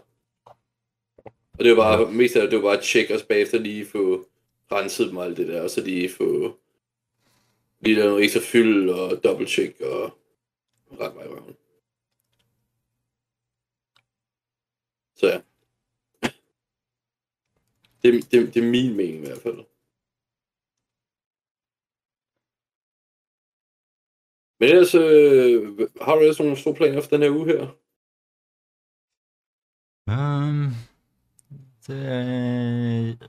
Og 1.57 1.63
det 1.63 1.69
jo 1.69 1.75
bare, 1.75 2.11
mest 2.11 2.35
af 2.35 2.41
det, 2.41 2.51
det 2.51 2.57
jo 2.57 2.61
bare 2.61 2.77
at 2.77 2.83
tjekke 2.83 3.15
os 3.15 3.23
bagefter 3.23 3.59
lige 3.59 3.85
få 3.85 4.27
renset 4.71 5.07
dem 5.07 5.17
og 5.17 5.25
alt 5.25 5.37
det 5.37 5.47
der, 5.47 5.61
og 5.61 5.69
så 5.69 5.81
lige 5.81 6.09
få 6.09 6.59
lige 7.79 7.95
lave 7.95 8.09
noget 8.09 8.23
ekstra 8.23 8.39
fyld 8.43 8.89
og 8.89 9.23
dobbelt 9.23 9.49
check 9.49 9.81
og 9.81 10.17
ret 10.91 11.13
i 11.13 11.27
røven. 11.27 11.55
Så 15.15 15.27
ja. 15.27 15.41
Det, 18.05 18.31
det, 18.31 18.53
det 18.53 18.63
er 18.63 18.71
min 18.71 18.95
mening 18.97 19.15
i 19.15 19.27
hvert 19.27 19.41
fald. 19.41 19.59
Men 24.59 24.69
ellers, 24.69 24.95
øh, 24.95 25.89
har 26.01 26.15
du 26.15 26.21
ellers 26.21 26.39
nogle 26.39 26.57
store 26.57 26.75
planer 26.75 27.01
for 27.01 27.09
den 27.09 27.21
her 27.21 27.29
uge 27.29 27.45
her? 27.45 27.61
Um, 30.17 30.71
det 31.87 31.99
er... 32.05 33.27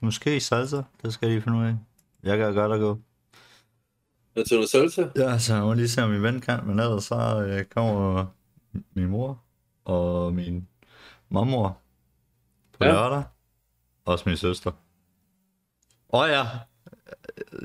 Måske 0.00 0.40
salsa, 0.40 0.82
det 1.02 1.12
skal 1.12 1.26
jeg 1.26 1.34
lige 1.34 1.42
finde 1.42 1.58
ud 1.58 1.64
af. 1.64 1.76
Jeg 2.22 2.38
kan 2.38 2.54
godt 2.54 2.72
at 2.72 2.80
gå. 2.80 3.00
Er 4.36 4.44
til 4.44 4.56
noget 4.56 4.70
salsa? 4.70 5.08
Ja, 5.16 5.38
så 5.38 5.54
jeg 5.54 5.62
må 5.62 5.74
lige 5.74 5.88
se, 5.88 6.02
om 6.02 6.10
min 6.10 6.22
ven 6.22 6.40
kan, 6.40 6.66
men 6.66 6.78
ellers 6.78 7.04
så 7.04 7.46
øh, 7.48 7.64
kommer 7.64 8.26
min 8.94 9.08
mor 9.08 9.44
og 9.84 10.34
min 10.34 10.68
mormor 11.28 11.80
på 12.72 12.84
Ja. 12.84 12.86
ja. 12.86 12.92
lørdag. 12.94 13.35
Også 14.06 14.28
min 14.28 14.36
søster. 14.36 14.72
Og 16.08 16.28
ja, 16.28 16.42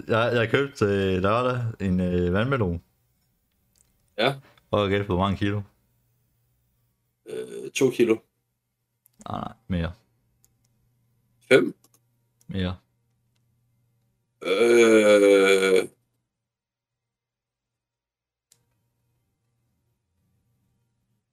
jeg, 0.08 0.32
jeg 0.34 0.50
købte 0.50 0.86
øh, 0.86 1.22
lørdag 1.22 1.88
en 1.88 2.00
øh, 2.00 2.34
vandmelon. 2.34 2.84
Ja. 4.18 4.36
Og 4.72 4.82
jeg 4.82 4.90
gætte 4.90 5.06
på 5.06 5.16
hvor 5.16 5.24
mange 5.24 5.38
kilo. 5.38 5.62
Øh, 7.26 7.72
to 7.72 7.90
kilo. 7.90 8.18
Nej, 9.30 9.40
nej, 9.40 9.54
mere. 9.68 9.94
Fem. 11.50 11.76
Mere. 12.48 12.78
Øh, 14.44 15.88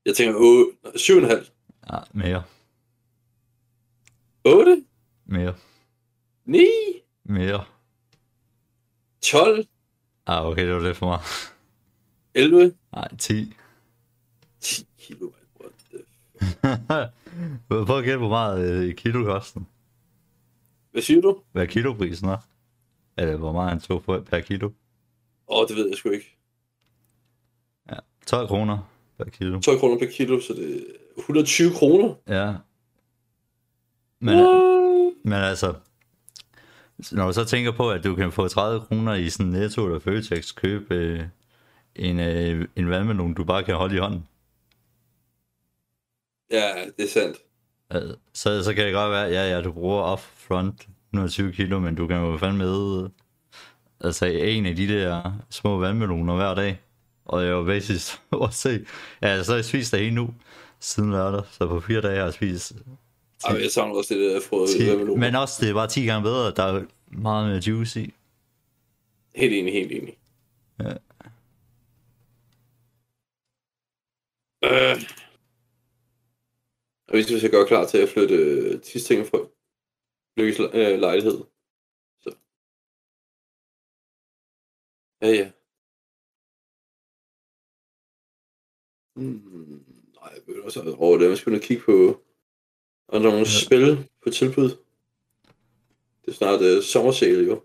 jeg 0.04 0.16
tænker 0.16 0.34
8, 0.38 0.72
7,5. 0.98 1.50
Ja, 1.92 1.98
mere. 2.12 2.44
8, 4.44 4.87
Mere. 5.28 5.54
9, 6.44 6.58
Mere. 7.24 7.64
12, 9.22 9.64
Ah, 10.26 10.46
okay, 10.46 10.66
det 10.66 10.74
var 10.74 10.80
lidt 10.80 10.96
for 10.96 11.06
mig. 11.06 11.20
11, 12.34 12.74
Nej, 12.92 13.08
10. 13.18 13.54
10 14.60 14.86
kilo. 14.98 15.30
What 15.60 15.72
the... 15.90 15.98
Prøv 17.86 17.98
at 17.98 18.04
gætte, 18.04 18.18
hvor 18.18 18.28
meget 18.28 18.72
øh, 18.88 18.94
kilo 18.94 19.24
koster. 19.24 19.60
Hvad 20.90 21.02
siger 21.02 21.20
du? 21.20 21.42
Hvad 21.52 21.66
kiloprisen 21.66 22.28
er. 22.28 22.36
Eller 23.18 23.36
hvor 23.36 23.52
meget 23.52 23.70
han 23.70 23.80
tog 23.80 24.04
for, 24.04 24.20
per 24.20 24.40
kilo. 24.40 24.66
Åh, 24.66 24.72
oh, 25.60 25.68
det 25.68 25.76
ved 25.76 25.88
jeg 25.88 25.96
sgu 25.96 26.10
ikke. 26.10 26.34
12 28.26 28.48
kroner 28.48 28.90
per 29.18 29.24
kilo. 29.24 29.60
12 29.60 29.78
kroner 29.78 29.98
per 29.98 30.06
kilo, 30.06 30.40
så 30.40 30.52
det 30.52 30.76
er 30.76 30.80
120 31.18 31.70
kroner. 31.74 32.14
Ja. 32.28 32.54
Men, 34.20 34.34
What? 34.34 34.67
Men 35.28 35.38
altså, 35.38 35.74
når 37.12 37.26
du 37.26 37.32
så 37.32 37.44
tænker 37.44 37.72
på, 37.72 37.90
at 37.90 38.04
du 38.04 38.14
kan 38.14 38.32
få 38.32 38.48
30 38.48 38.80
kroner 38.80 39.14
i 39.14 39.30
sådan 39.30 39.52
Netto 39.52 39.86
eller 39.86 39.98
Føtex, 39.98 40.54
købe 40.54 40.94
øh, 40.94 41.20
en, 41.94 42.20
øh, 42.20 42.68
en 42.76 42.90
vandmelon, 42.90 43.34
du 43.34 43.44
bare 43.44 43.64
kan 43.64 43.74
holde 43.74 43.96
i 43.96 43.98
hånden. 43.98 44.28
Ja, 46.50 46.72
det 46.96 47.04
er 47.04 47.08
sandt. 47.08 47.38
Så, 48.34 48.64
så 48.64 48.74
kan 48.74 48.84
det 48.86 48.94
godt 48.94 49.10
være, 49.10 49.28
ja, 49.28 49.50
ja, 49.50 49.62
du 49.62 49.72
bruger 49.72 50.12
upfront 50.12 50.88
120 51.12 51.52
kilo, 51.52 51.80
men 51.80 51.94
du 51.94 52.06
kan 52.06 52.16
jo 52.16 52.36
fandme 52.36 52.58
med 52.58 53.08
altså 54.00 54.26
en 54.26 54.66
af 54.66 54.76
de 54.76 54.88
der 54.88 55.32
små 55.50 55.78
vandmeloner 55.78 56.36
hver 56.36 56.54
dag. 56.54 56.80
Og 57.24 57.44
jeg 57.44 57.56
var 57.56 57.64
basis 57.64 58.20
at 58.44 58.54
se. 58.54 58.86
Ja, 59.22 59.42
så 59.42 59.52
har 59.52 59.56
jeg 59.56 59.64
spist 59.64 59.92
det 59.92 60.00
hele 60.00 60.14
nu, 60.14 60.34
siden 60.80 61.10
lørdag. 61.10 61.42
Så 61.50 61.66
på 61.66 61.80
fire 61.80 62.00
dage 62.00 62.16
har 62.16 62.24
jeg 62.24 62.34
spist 62.34 62.72
Men 63.46 63.62
jeg 63.62 63.70
savner 63.70 63.94
også 63.94 64.14
det 64.14 64.30
der 64.30 64.40
frøde 64.40 64.78
10, 64.78 64.88
vandmelon. 64.90 65.20
men 65.20 65.34
også 65.34 65.54
det 65.60 65.70
er 65.70 65.74
bare 65.74 65.88
10 65.88 66.04
gange 66.04 66.22
bedre. 66.22 66.54
Der 66.54 66.62
er 66.62 66.84
meget 67.08 67.48
mere 67.48 67.62
juice 67.66 68.02
i. 68.02 68.14
Helt 69.34 69.52
enig, 69.52 69.72
helt 69.72 69.92
enig. 69.92 70.18
Ja. 70.80 70.92
Øh. 74.64 74.96
Og 77.08 77.16
vi 77.16 77.22
skal 77.22 77.50
gøre 77.50 77.66
klar 77.66 77.86
til 77.86 77.98
at 77.98 78.08
flytte 78.08 78.34
øh, 78.34 78.80
Tisting 78.80 79.26
fra 79.26 79.38
Lykkes 80.36 80.60
øh, 80.60 80.98
lejlighed. 80.98 81.44
Så. 82.20 82.34
Ja, 85.22 85.28
ja. 85.28 85.50
Hmm, 89.14 89.84
nej, 90.14 90.32
jeg 90.34 90.42
begynder 90.46 90.64
også 90.64 90.94
over 90.98 91.18
det. 91.18 91.28
Man 91.28 91.36
skal 91.36 91.60
kigge 91.60 91.82
på, 91.82 92.22
er 93.12 93.18
nogle 93.18 93.38
Ja. 93.38 93.44
spil 93.44 94.08
på 94.24 94.30
tilbud. 94.30 94.68
Det 96.24 96.28
er 96.28 96.32
snart 96.32 96.60
øh, 96.62 96.82
sommersale, 96.82 97.44
jo. 97.44 97.62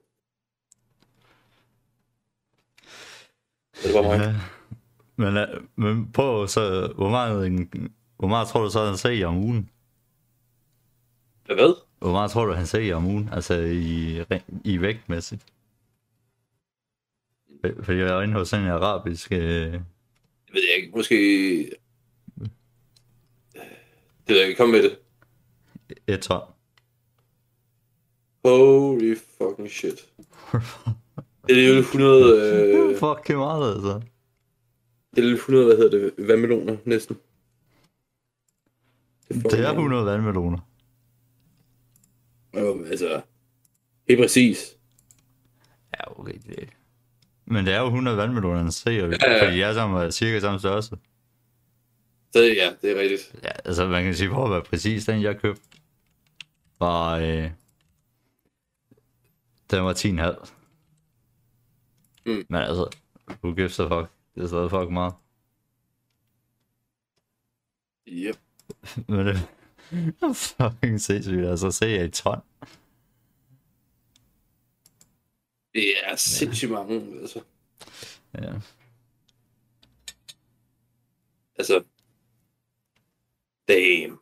Er 3.74 3.88
det 3.88 3.94
bare 3.94 4.04
mig? 4.04 4.26
Ja. 4.26 4.36
Men, 5.16 5.38
øh, 5.38 5.62
men 5.76 6.12
på 6.12 6.48
så, 6.48 6.92
hvor 6.96 7.10
meget, 7.10 7.48
en, 7.48 7.70
hvor 8.18 8.28
meget 8.28 8.48
tror 8.48 8.64
du 8.64 8.70
så, 8.70 8.86
han 8.86 8.98
siger 8.98 9.28
om 9.28 9.38
ugen? 9.38 9.70
Hvad? 11.46 11.76
Hvor 12.00 12.12
meget 12.12 12.32
tror 12.32 12.46
du, 12.46 12.54
han 12.54 12.68
siger 12.68 12.96
om 12.96 13.06
ugen? 13.06 13.30
Altså 13.32 13.54
i, 13.60 14.24
i 14.64 14.82
vægtmæssigt? 14.82 15.46
For- 17.62 17.84
Fordi 17.84 17.98
jeg 18.00 18.08
er 18.08 18.22
inde 18.22 18.34
hos 18.34 18.50
sådan 18.50 18.66
en 18.66 18.72
arabisk... 18.72 19.32
Øh, 19.32 19.40
Det 19.40 19.84
ved 20.54 20.62
jeg 20.64 20.76
ikke. 20.84 20.92
Måske... 20.98 21.16
Det 22.38 22.52
ved 24.28 24.38
jeg 24.38 24.48
ikke. 24.48 24.58
Kom 24.58 24.70
med 24.70 24.84
det. 24.84 25.00
Et 26.08 26.22
ton. 26.22 26.42
Holy 28.46 29.16
fucking 29.38 29.70
shit. 29.72 30.06
Det 31.48 31.66
er 31.66 31.74
jo 31.74 31.80
100... 31.80 32.54
Øh, 32.54 32.98
Fuck, 32.98 33.30
meget 33.30 33.74
altså. 33.74 34.02
det 35.16 35.26
er 35.26 35.34
100, 35.34 35.66
hvad 35.66 35.78
hedder 35.78 35.98
det, 35.98 36.28
vandmeloner 36.28 36.78
næsten. 36.86 37.18
Det 39.30 39.60
er 39.60 39.70
100 39.72 40.06
vandmeloner. 40.06 40.58
Jo, 42.56 42.86
altså... 42.86 43.22
Helt 44.08 44.20
præcis. 44.22 44.78
Ja, 45.94 46.20
okay, 46.20 46.34
det 46.48 46.70
Men 47.46 47.66
det 47.66 47.74
er 47.74 47.80
jo 47.80 47.86
100 47.86 48.18
vandmeloner, 48.18 48.58
han 48.58 48.72
ser, 48.72 48.92
Ja, 48.92 49.06
ja. 49.06 49.46
fordi 49.46 49.56
de 49.58 49.64
er 49.64 49.74
sammen 49.74 50.02
er 50.02 50.10
cirka 50.10 50.40
samme 50.40 50.60
størrelse. 50.60 50.98
Det, 52.34 52.56
ja, 52.56 52.72
det 52.82 52.92
er 52.92 53.02
rigtigt. 53.02 53.36
Ja, 53.44 53.50
altså 53.66 53.88
man 53.88 54.04
kan 54.04 54.16
sige, 54.16 54.30
for 54.30 54.46
at 54.46 54.52
være 54.52 54.62
præcis, 54.62 55.06
den 55.06 55.22
jeg 55.22 55.40
købte, 55.40 55.62
var, 56.84 57.18
øh, 57.18 57.52
den 59.72 59.84
var 59.84 59.94
10,5. 59.94 60.54
Mm. 62.26 62.46
Men 62.50 62.62
altså, 62.62 62.98
who 63.44 63.56
gives 63.56 63.80
a 63.80 63.84
fuck? 63.84 64.12
Det 64.36 64.44
er 64.44 64.48
stadig 64.48 64.70
fuck 64.70 64.90
meget. 64.92 65.14
Yep. 68.08 68.38
Men 69.08 69.28
det 69.28 69.48
er 70.22 70.34
fucking 70.34 71.02
sindssygt, 71.02 71.46
altså 71.46 71.72
se 71.72 72.06
i 72.06 72.10
ton. 72.10 72.42
Det 75.74 75.94
er 76.04 76.16
sindssygt 76.16 76.72
mange, 76.72 77.20
altså. 77.22 77.44
Ja. 78.34 78.54
Altså, 81.56 81.84
damn. 83.68 84.20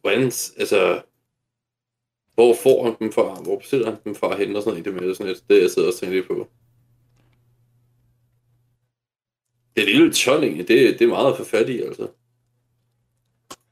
Hvordan, 0.00 0.24
altså, 0.58 1.02
hvor 2.40 2.56
får 2.62 2.84
han 2.84 2.94
dem 2.98 3.12
fra? 3.12 3.42
Hvor 3.42 3.58
bestiller 3.58 3.90
han 3.90 3.98
dem 4.04 4.14
fra 4.14 4.36
hen 4.36 4.56
og 4.56 4.62
sådan 4.62 4.82
noget? 4.82 4.84
Det 4.84 4.94
med 5.06 5.14
sådan 5.14 5.32
lidt, 5.32 5.48
det 5.48 5.62
jeg 5.62 5.70
sidder 5.70 5.88
og 5.88 5.94
tænker 5.94 6.16
lidt 6.16 6.28
på. 6.28 6.48
Det 9.76 9.82
er 9.82 9.86
lille 9.86 10.12
egentlig, 10.46 10.68
det, 10.68 10.98
det 10.98 11.04
er 11.04 11.08
meget 11.08 11.36
for 11.36 11.44
fat 11.44 11.68
i, 11.68 11.80
altså. 11.80 12.08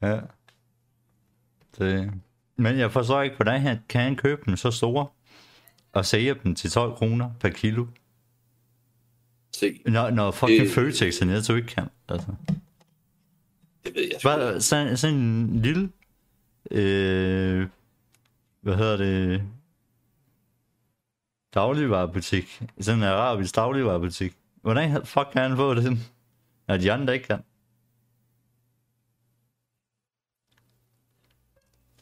Ja. 0.02 0.20
Det... 1.78 2.11
Men 2.57 2.78
jeg 2.78 2.92
forstår 2.92 3.22
ikke, 3.22 3.37
hvordan 3.37 3.61
han 3.61 3.78
kan 3.88 4.00
han 4.00 4.16
købe 4.16 4.42
dem 4.46 4.57
så 4.57 4.70
store, 4.70 5.07
og 5.92 6.07
sælge 6.07 6.35
dem 6.44 6.54
til 6.54 6.70
12 6.70 6.94
kroner 6.96 7.31
per 7.40 7.48
kilo, 7.48 7.87
Se, 9.57 9.81
når, 9.87 10.11
når 10.11 10.31
fucking 10.31 10.61
Det- 10.61 10.70
Føtex 10.70 11.20
er 11.20 11.24
nede, 11.26 11.44
så 11.44 11.54
ikke 11.54 11.68
kan. 11.68 11.85
Altså. 12.09 12.26
det 13.85 13.94
ved 13.94 14.02
jeg 14.02 14.20
Bare 14.22 14.61
sådan, 14.61 14.96
sådan 14.96 15.16
en 15.16 15.62
lille, 15.62 15.90
øh, 16.70 17.66
hvad 18.61 18.77
hedder 18.77 18.97
det, 18.97 19.42
dagligvarerbutik. 21.55 22.62
Sådan 22.81 22.99
en 22.99 23.05
arabisk 23.05 23.55
dagligvarerbutik. 23.57 24.37
Hvordan 24.62 25.07
fuck 25.07 25.29
kan 25.33 25.42
han 25.42 25.57
få 25.57 25.75
det? 25.75 25.99
Ja, 26.68 26.77
de 26.77 26.92
andre 26.92 27.14
ikke 27.14 27.27
kan. 27.27 27.42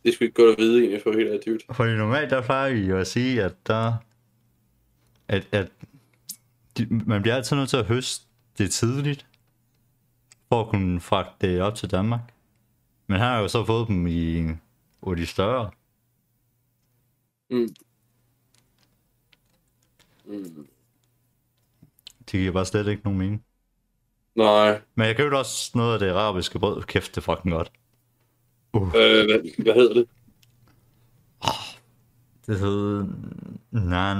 Det 0.03 0.12
er 0.12 0.14
sgu 0.14 0.25
ikke 0.25 0.35
godt 0.35 0.51
at 0.51 0.59
vide 0.59 0.81
egentlig, 0.81 1.03
for 1.03 1.12
helt 1.12 1.29
ærligt. 1.29 1.64
Fordi 1.73 1.95
normalt 1.95 2.31
der 2.31 2.42
plejer 2.42 2.73
vi 2.73 2.81
jo 2.81 2.99
at 2.99 3.07
sige, 3.07 3.42
at 3.42 3.55
der, 3.66 3.95
at, 5.29 5.49
at 5.53 5.73
de, 6.79 6.87
man 6.90 7.23
bliver 7.23 7.35
altid 7.35 7.57
nødt 7.57 7.69
til 7.69 7.77
at 7.77 7.87
høste 7.87 8.27
det 8.59 8.71
tidligt, 8.71 9.27
for 10.49 10.61
at 10.61 10.69
kunne 10.69 11.01
fragte 11.01 11.47
det 11.47 11.62
op 11.62 11.75
til 11.75 11.90
Danmark. 11.90 12.21
Men 13.07 13.19
han 13.19 13.27
har 13.27 13.40
jo 13.40 13.49
så 13.49 13.64
fået 13.64 13.88
dem 13.88 14.07
i 14.07 14.45
hvor 15.01 15.14
de 15.14 15.27
større. 15.27 15.71
Mm. 17.51 17.69
Mm. 20.25 20.67
Det 22.19 22.41
giver 22.41 22.53
bare 22.53 22.67
slet 22.67 22.89
ikke 22.89 23.03
nogen 23.05 23.19
mening. 23.19 23.45
Nej, 24.35 24.81
Men 24.95 25.07
jeg 25.07 25.17
købte 25.17 25.35
også 25.35 25.73
noget 25.75 25.93
af 25.93 25.99
det 25.99 26.09
arabiske 26.09 26.59
brød. 26.59 26.83
Kæft, 26.83 27.15
det 27.15 27.17
er 27.17 27.35
fucking 27.37 27.55
godt. 27.55 27.73
øh, 28.75 28.81
hvad, 28.91 29.63
hvad 29.63 29.75
hedder 29.75 29.95
det? 29.95 30.09
Det 32.47 32.59
hed 32.59 33.05
nan, 33.71 34.17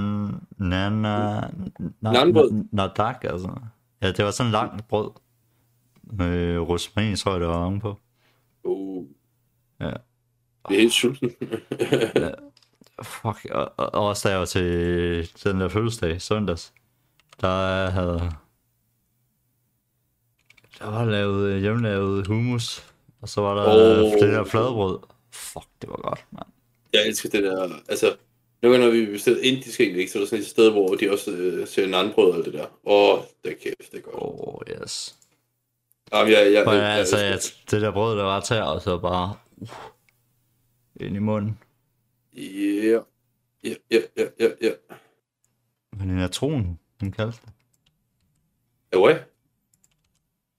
nana, 0.59 1.41
na, 2.01 2.12
Nanbrød? 2.12 2.65
Nadak, 2.73 3.25
altså. 3.25 3.61
Ja, 4.03 4.12
det 4.12 4.25
var 4.25 4.31
sådan 4.31 4.53
langt 4.53 4.89
brød. 4.89 5.11
Med 6.03 6.59
rosmarin, 6.59 7.17
tror 7.17 7.33
jeg, 7.33 7.41
det 7.41 7.49
var 7.49 7.65
oven 7.65 7.81
på. 7.81 8.01
Uh. 8.65 9.07
Ja. 9.81 9.91
Det 10.69 10.77
er 10.77 10.81
helt 10.81 10.93
sulten. 10.93 11.31
Fuck, 13.03 13.44
og, 13.51 13.72
og, 13.77 13.94
og 13.94 14.07
også 14.07 14.29
da 14.29 14.33
jeg 14.33 14.40
var 14.40 14.46
til 14.46 15.31
den 15.44 15.61
der 15.61 15.68
fødselsdag, 15.68 16.22
søndags, 16.22 16.72
der 17.40 17.90
havde... 17.90 18.31
Der 20.79 20.90
var 20.90 21.05
lavet 21.05 21.51
øh, 21.51 21.61
hjemmelavet 21.61 22.27
hummus, 22.27 22.85
og 23.20 23.29
så 23.29 23.40
var 23.40 23.55
der 23.55 23.62
Oh. 23.62 24.05
oh. 24.05 24.12
det 24.12 24.33
der 24.33 24.44
fladbrød. 24.44 24.99
Fuck, 25.33 25.66
det 25.83 25.90
var 25.90 25.96
godt, 25.96 26.25
mand. 26.33 26.46
Jeg 26.92 27.07
elsker 27.07 27.29
det 27.29 27.42
der, 27.42 27.68
altså, 27.88 28.16
nogle 28.62 28.79
gange 28.79 28.87
når 28.87 29.01
vi 29.01 29.12
bestiller 29.12 29.42
indisk 29.42 29.81
ikke, 29.81 30.09
så 30.09 30.18
er 30.18 30.22
der 30.22 30.27
sådan 30.27 30.42
et 30.42 30.46
sted, 30.46 30.70
hvor 30.70 30.94
de 30.94 31.11
også 31.11 31.31
øh, 31.31 31.66
ser 31.66 31.87
nanbrød 31.87 32.31
og 32.31 32.37
alt 32.37 32.44
det 32.44 32.55
der. 32.55 32.66
Åh, 32.85 33.18
det 33.44 33.53
er 33.53 33.57
kæft, 33.62 33.92
det 33.92 33.99
er 33.99 34.03
godt. 34.03 34.14
Åh, 34.14 34.55
oh, 34.55 34.83
yes. 34.83 35.16
Jamen, 36.12 36.33
jeg, 36.33 36.53
jeg, 36.53 36.64
For 36.64 36.72
jeg, 36.72 36.83
jeg, 36.83 36.99
altså, 36.99 37.18
jeg, 37.18 37.40
det 37.70 37.83
der 37.83 37.92
brød, 37.92 38.18
der 38.18 38.25
var 38.25 38.62
og 38.62 38.83
så 38.83 38.99
bare 38.99 39.35
uh, 39.57 39.68
ind 41.01 41.16
i 41.16 41.18
munden. 41.18 41.59
Ja, 42.37 43.01
ja, 43.64 43.75
ja, 43.90 44.01
ja, 44.40 44.49
ja. 44.62 44.72
Men 45.92 46.11
en 46.11 46.16
natron, 46.16 46.79
den 47.01 47.12
kaldte 47.12 47.40
det. 47.44 47.53
Ja, 48.92 48.99
hvad? 48.99 49.20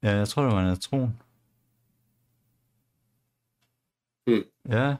Ja, 0.04 0.12
jeg 0.18 0.28
tror, 0.28 0.44
det 0.44 0.52
var 0.52 0.62
en 0.62 0.68
natron. 0.68 1.20
Hmm. 4.28 4.44
Ja, 4.70 4.96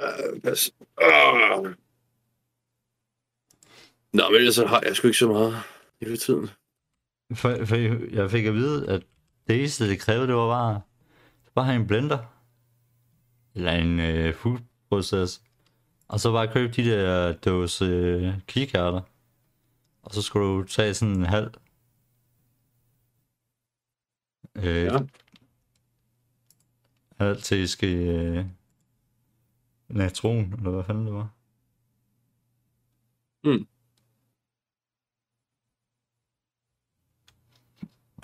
Øh, 0.00 0.40
pas. 0.42 0.70
Ah. 1.02 1.74
Nå, 4.12 4.30
men 4.30 4.34
ellers 4.34 4.54
så 4.54 4.66
har 4.66 4.82
jeg 4.86 4.96
sgu 4.96 5.08
ikke 5.08 5.18
så 5.18 5.28
meget 5.28 5.56
i 6.00 6.04
for 6.08 6.16
tiden. 6.16 6.48
for, 7.40 7.64
for 7.64 7.76
jeg 8.14 8.30
fik 8.30 8.44
at 8.44 8.54
vide, 8.54 8.88
at 8.88 9.02
det 9.48 9.58
eneste, 9.58 9.88
det 9.88 10.00
krævede, 10.00 10.26
det 10.26 10.34
var 10.34 10.48
bare, 10.48 10.80
bare 11.56 11.64
have 11.64 11.80
en 11.80 11.86
blender. 11.86 12.18
Eller 13.54 13.72
en 13.72 14.00
øh, 14.00 14.34
food 14.34 14.58
process. 14.88 15.42
Og 16.08 16.20
så 16.20 16.32
bare 16.32 16.52
købe 16.52 16.72
de 16.72 16.90
der 16.90 17.32
dåse 17.32 17.84
øh, 17.84 18.40
kikærter. 18.46 19.00
Og 20.02 20.14
så 20.14 20.22
skulle 20.22 20.46
du 20.46 20.62
tage 20.64 20.94
sådan 20.94 21.14
en 21.16 21.26
halv. 21.26 21.54
Øh, 24.56 24.84
Ja. 24.84 24.98
Halv 27.20 27.42
teske 27.42 27.86
øh, 27.86 28.44
natron, 29.88 30.52
eller 30.52 30.70
hvad 30.70 30.84
fanden 30.84 31.06
det 31.06 31.14
var. 31.14 31.28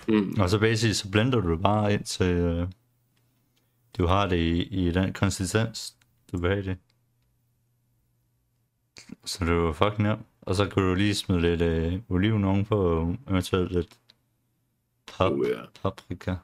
Mm. 0.08 0.40
Og 0.40 0.50
så 0.50 0.58
basisk, 0.58 1.00
så 1.00 1.10
blender 1.10 1.40
du 1.40 1.52
det 1.52 1.62
bare 1.62 1.92
ind 1.94 2.04
til, 2.04 2.26
øh, 2.26 2.68
du 3.98 4.06
har 4.06 4.26
det 4.26 4.36
i, 4.36 4.62
i 4.62 4.90
den 4.90 5.12
konsistens, 5.12 5.94
du 6.32 6.38
vil 6.38 6.50
have 6.50 6.62
det. 6.64 6.76
Så 9.24 9.44
det 9.44 9.54
var 9.54 9.72
fucking 9.72 10.02
nemt. 10.08 10.22
Og 10.40 10.54
så 10.54 10.66
kan 10.68 10.82
du 10.82 10.94
lige 10.94 11.14
smide 11.14 11.40
lidt 11.40 11.60
øh, 11.60 11.98
oliven 12.08 12.44
ovenpå, 12.44 12.76
og 12.98 13.16
eventuelt 13.30 13.72
lidt 13.72 13.88
pap, 15.06 15.32
Uh, 15.32 15.48
ja. 15.48 15.60
paprika. 15.82 16.34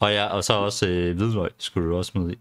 Og 0.00 0.12
ja, 0.12 0.26
og 0.26 0.44
så 0.44 0.52
også 0.52 0.88
øh, 0.88 1.16
hvidløg 1.16 1.50
skulle 1.58 1.88
du 1.88 1.96
også 1.96 2.10
smide 2.10 2.32
i. 2.32 2.38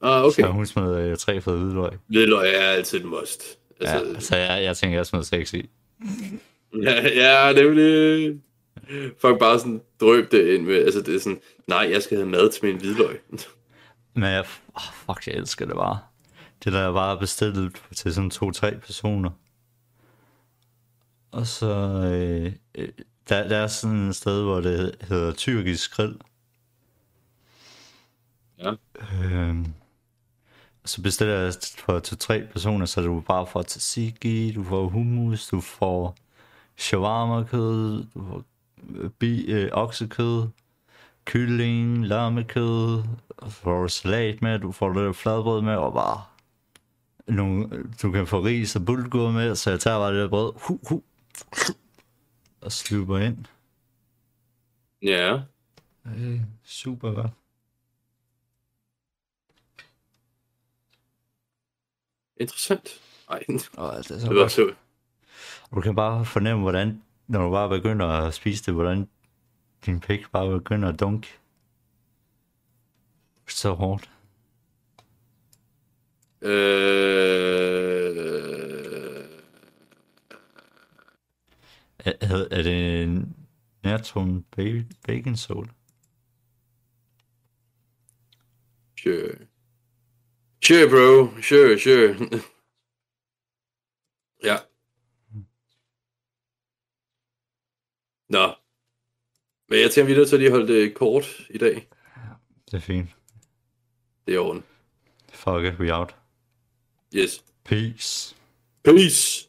Ah, 0.00 0.24
okay. 0.24 0.42
Så 0.42 0.48
hun 0.48 0.66
smed 0.66 0.96
øh, 0.96 1.16
tre 1.16 1.40
fede 1.40 1.58
hvidløg. 1.58 1.92
Hvidløg 2.06 2.54
er 2.54 2.60
altid 2.68 2.98
et 2.98 3.04
must. 3.04 3.42
Altså, 3.80 4.12
Ja, 4.14 4.20
så 4.20 4.36
jeg, 4.36 4.64
jeg 4.64 4.76
tænker, 4.76 4.98
jeg 4.98 5.06
smed 5.06 5.22
seks 5.22 5.54
i. 5.54 5.68
Ja, 6.82 7.08
ja 7.08 7.52
nemlig. 7.62 8.40
Folk 9.20 9.38
bare 9.38 9.58
sådan 9.58 9.82
drøb 10.00 10.32
det 10.32 10.54
ind 10.54 10.66
med, 10.66 10.74
altså 10.74 11.00
det 11.00 11.14
er 11.14 11.20
sådan, 11.20 11.40
nej, 11.66 11.88
jeg 11.90 12.02
skal 12.02 12.16
have 12.16 12.28
mad 12.28 12.50
til 12.50 12.64
min 12.64 12.76
hvidløg. 12.76 13.20
Men 14.14 14.24
jeg, 14.24 14.44
oh, 14.74 14.82
fuck, 14.92 15.26
jeg 15.26 15.34
elsker 15.34 15.66
det 15.66 15.74
bare. 15.74 15.98
Det 16.64 16.72
der 16.72 16.78
er 16.80 16.92
bare 16.92 17.18
bestilt 17.18 17.82
til 17.94 18.14
sådan 18.14 18.30
to-tre 18.30 18.78
personer. 18.78 19.30
Og 21.30 21.46
så, 21.46 21.66
øh, 22.14 22.52
øh, 22.74 22.88
der, 23.28 23.48
der 23.48 23.56
er 23.56 23.66
sådan 23.66 24.08
et 24.08 24.16
sted, 24.16 24.42
hvor 24.42 24.60
det 24.60 24.96
hedder 25.00 25.32
tyrkisk 25.32 25.96
grill. 25.96 26.16
Ja. 28.58 28.72
Øh, 29.24 29.56
så 30.84 31.02
bestiller 31.02 31.34
jeg 31.34 31.52
for 31.78 31.98
to-tre 31.98 32.46
personer, 32.52 32.86
så 32.86 33.00
du 33.00 33.20
bare 33.20 33.46
får 33.46 33.62
tzatziki, 33.62 34.52
du 34.52 34.64
får 34.64 34.88
hummus, 34.88 35.46
du 35.46 35.60
får 35.60 36.16
shawarma-kød, 36.76 38.04
du 38.14 38.26
får 38.28 38.44
bi, 39.18 39.44
øh, 39.52 39.68
oksekød, 39.72 40.48
kylling, 41.24 42.06
lammekød, 42.06 43.02
får 43.48 43.86
salat 43.86 44.42
med, 44.42 44.58
du 44.58 44.72
får 44.72 44.92
lidt 44.92 45.16
fladbrød 45.16 45.62
med, 45.62 45.76
og 45.76 45.92
bare 45.92 46.22
nogle, 47.26 47.84
du 48.02 48.12
kan 48.12 48.26
få 48.26 48.40
ris 48.40 48.76
og 48.76 48.84
bulgur 48.86 49.30
med, 49.30 49.54
så 49.54 49.70
jeg 49.70 49.80
tager 49.80 49.98
bare 49.98 50.12
det 50.14 50.22
der 50.22 50.28
brød, 50.28 50.52
hu, 50.56 50.80
hu, 50.88 51.02
og 52.60 52.72
sluber 52.72 53.18
ind. 53.18 53.44
Ja. 55.02 55.40
Øh, 56.06 56.40
super 56.64 57.12
godt. 57.12 57.30
Interessant. 62.36 63.00
Ej, 63.30 63.38
det 63.48 63.70
Og 63.76 63.96
det 63.96 64.10
er 64.10 64.18
så 64.18 64.26
var 64.28 64.34
godt. 64.34 64.52
så... 64.52 64.74
Og 65.70 65.76
du 65.76 65.80
kan 65.80 65.94
bare 65.94 66.24
fornemme, 66.24 66.62
hvordan, 66.62 67.02
når 67.26 67.44
du 67.44 67.50
bare 67.50 67.68
begynder 67.68 68.06
at 68.06 68.34
spise 68.34 68.64
det, 68.66 68.74
hvordan 68.74 69.08
din 69.86 70.00
pik 70.00 70.30
bare 70.32 70.58
begynder 70.58 70.88
at 70.88 71.00
dunke. 71.00 71.28
Så 73.48 73.72
hårdt. 73.72 74.10
Øh... 76.42 77.72
Er, 82.04 82.12
er, 82.20 82.48
er 82.50 82.62
det 82.62 83.02
en 83.02 83.36
nærtone 83.84 84.42
bacon 85.06 85.36
soda? 85.36 85.68
Sure. 88.98 89.38
Sure, 90.64 90.88
bro. 90.88 91.40
Sure, 91.42 91.78
sure. 91.78 92.16
ja. 94.48 94.56
Nå. 98.32 98.54
Men 99.68 99.80
jeg 99.80 99.90
tænker, 99.90 100.06
vi 100.06 100.12
er 100.12 100.16
nødt 100.16 100.28
til 100.28 100.36
at 100.36 100.40
lige 100.40 100.50
holde 100.50 100.72
det 100.72 100.94
kort 100.94 101.40
i 101.50 101.58
dag. 101.58 101.88
Det 102.66 102.74
er 102.74 102.80
fint. 102.80 103.10
Det 104.26 104.34
er 104.34 104.38
orden. 104.38 104.64
Fuck 105.32 105.64
it, 105.64 105.80
we 105.80 105.94
out. 105.94 106.16
Yes. 107.14 107.44
Peace. 107.64 108.36
Peace. 108.84 109.48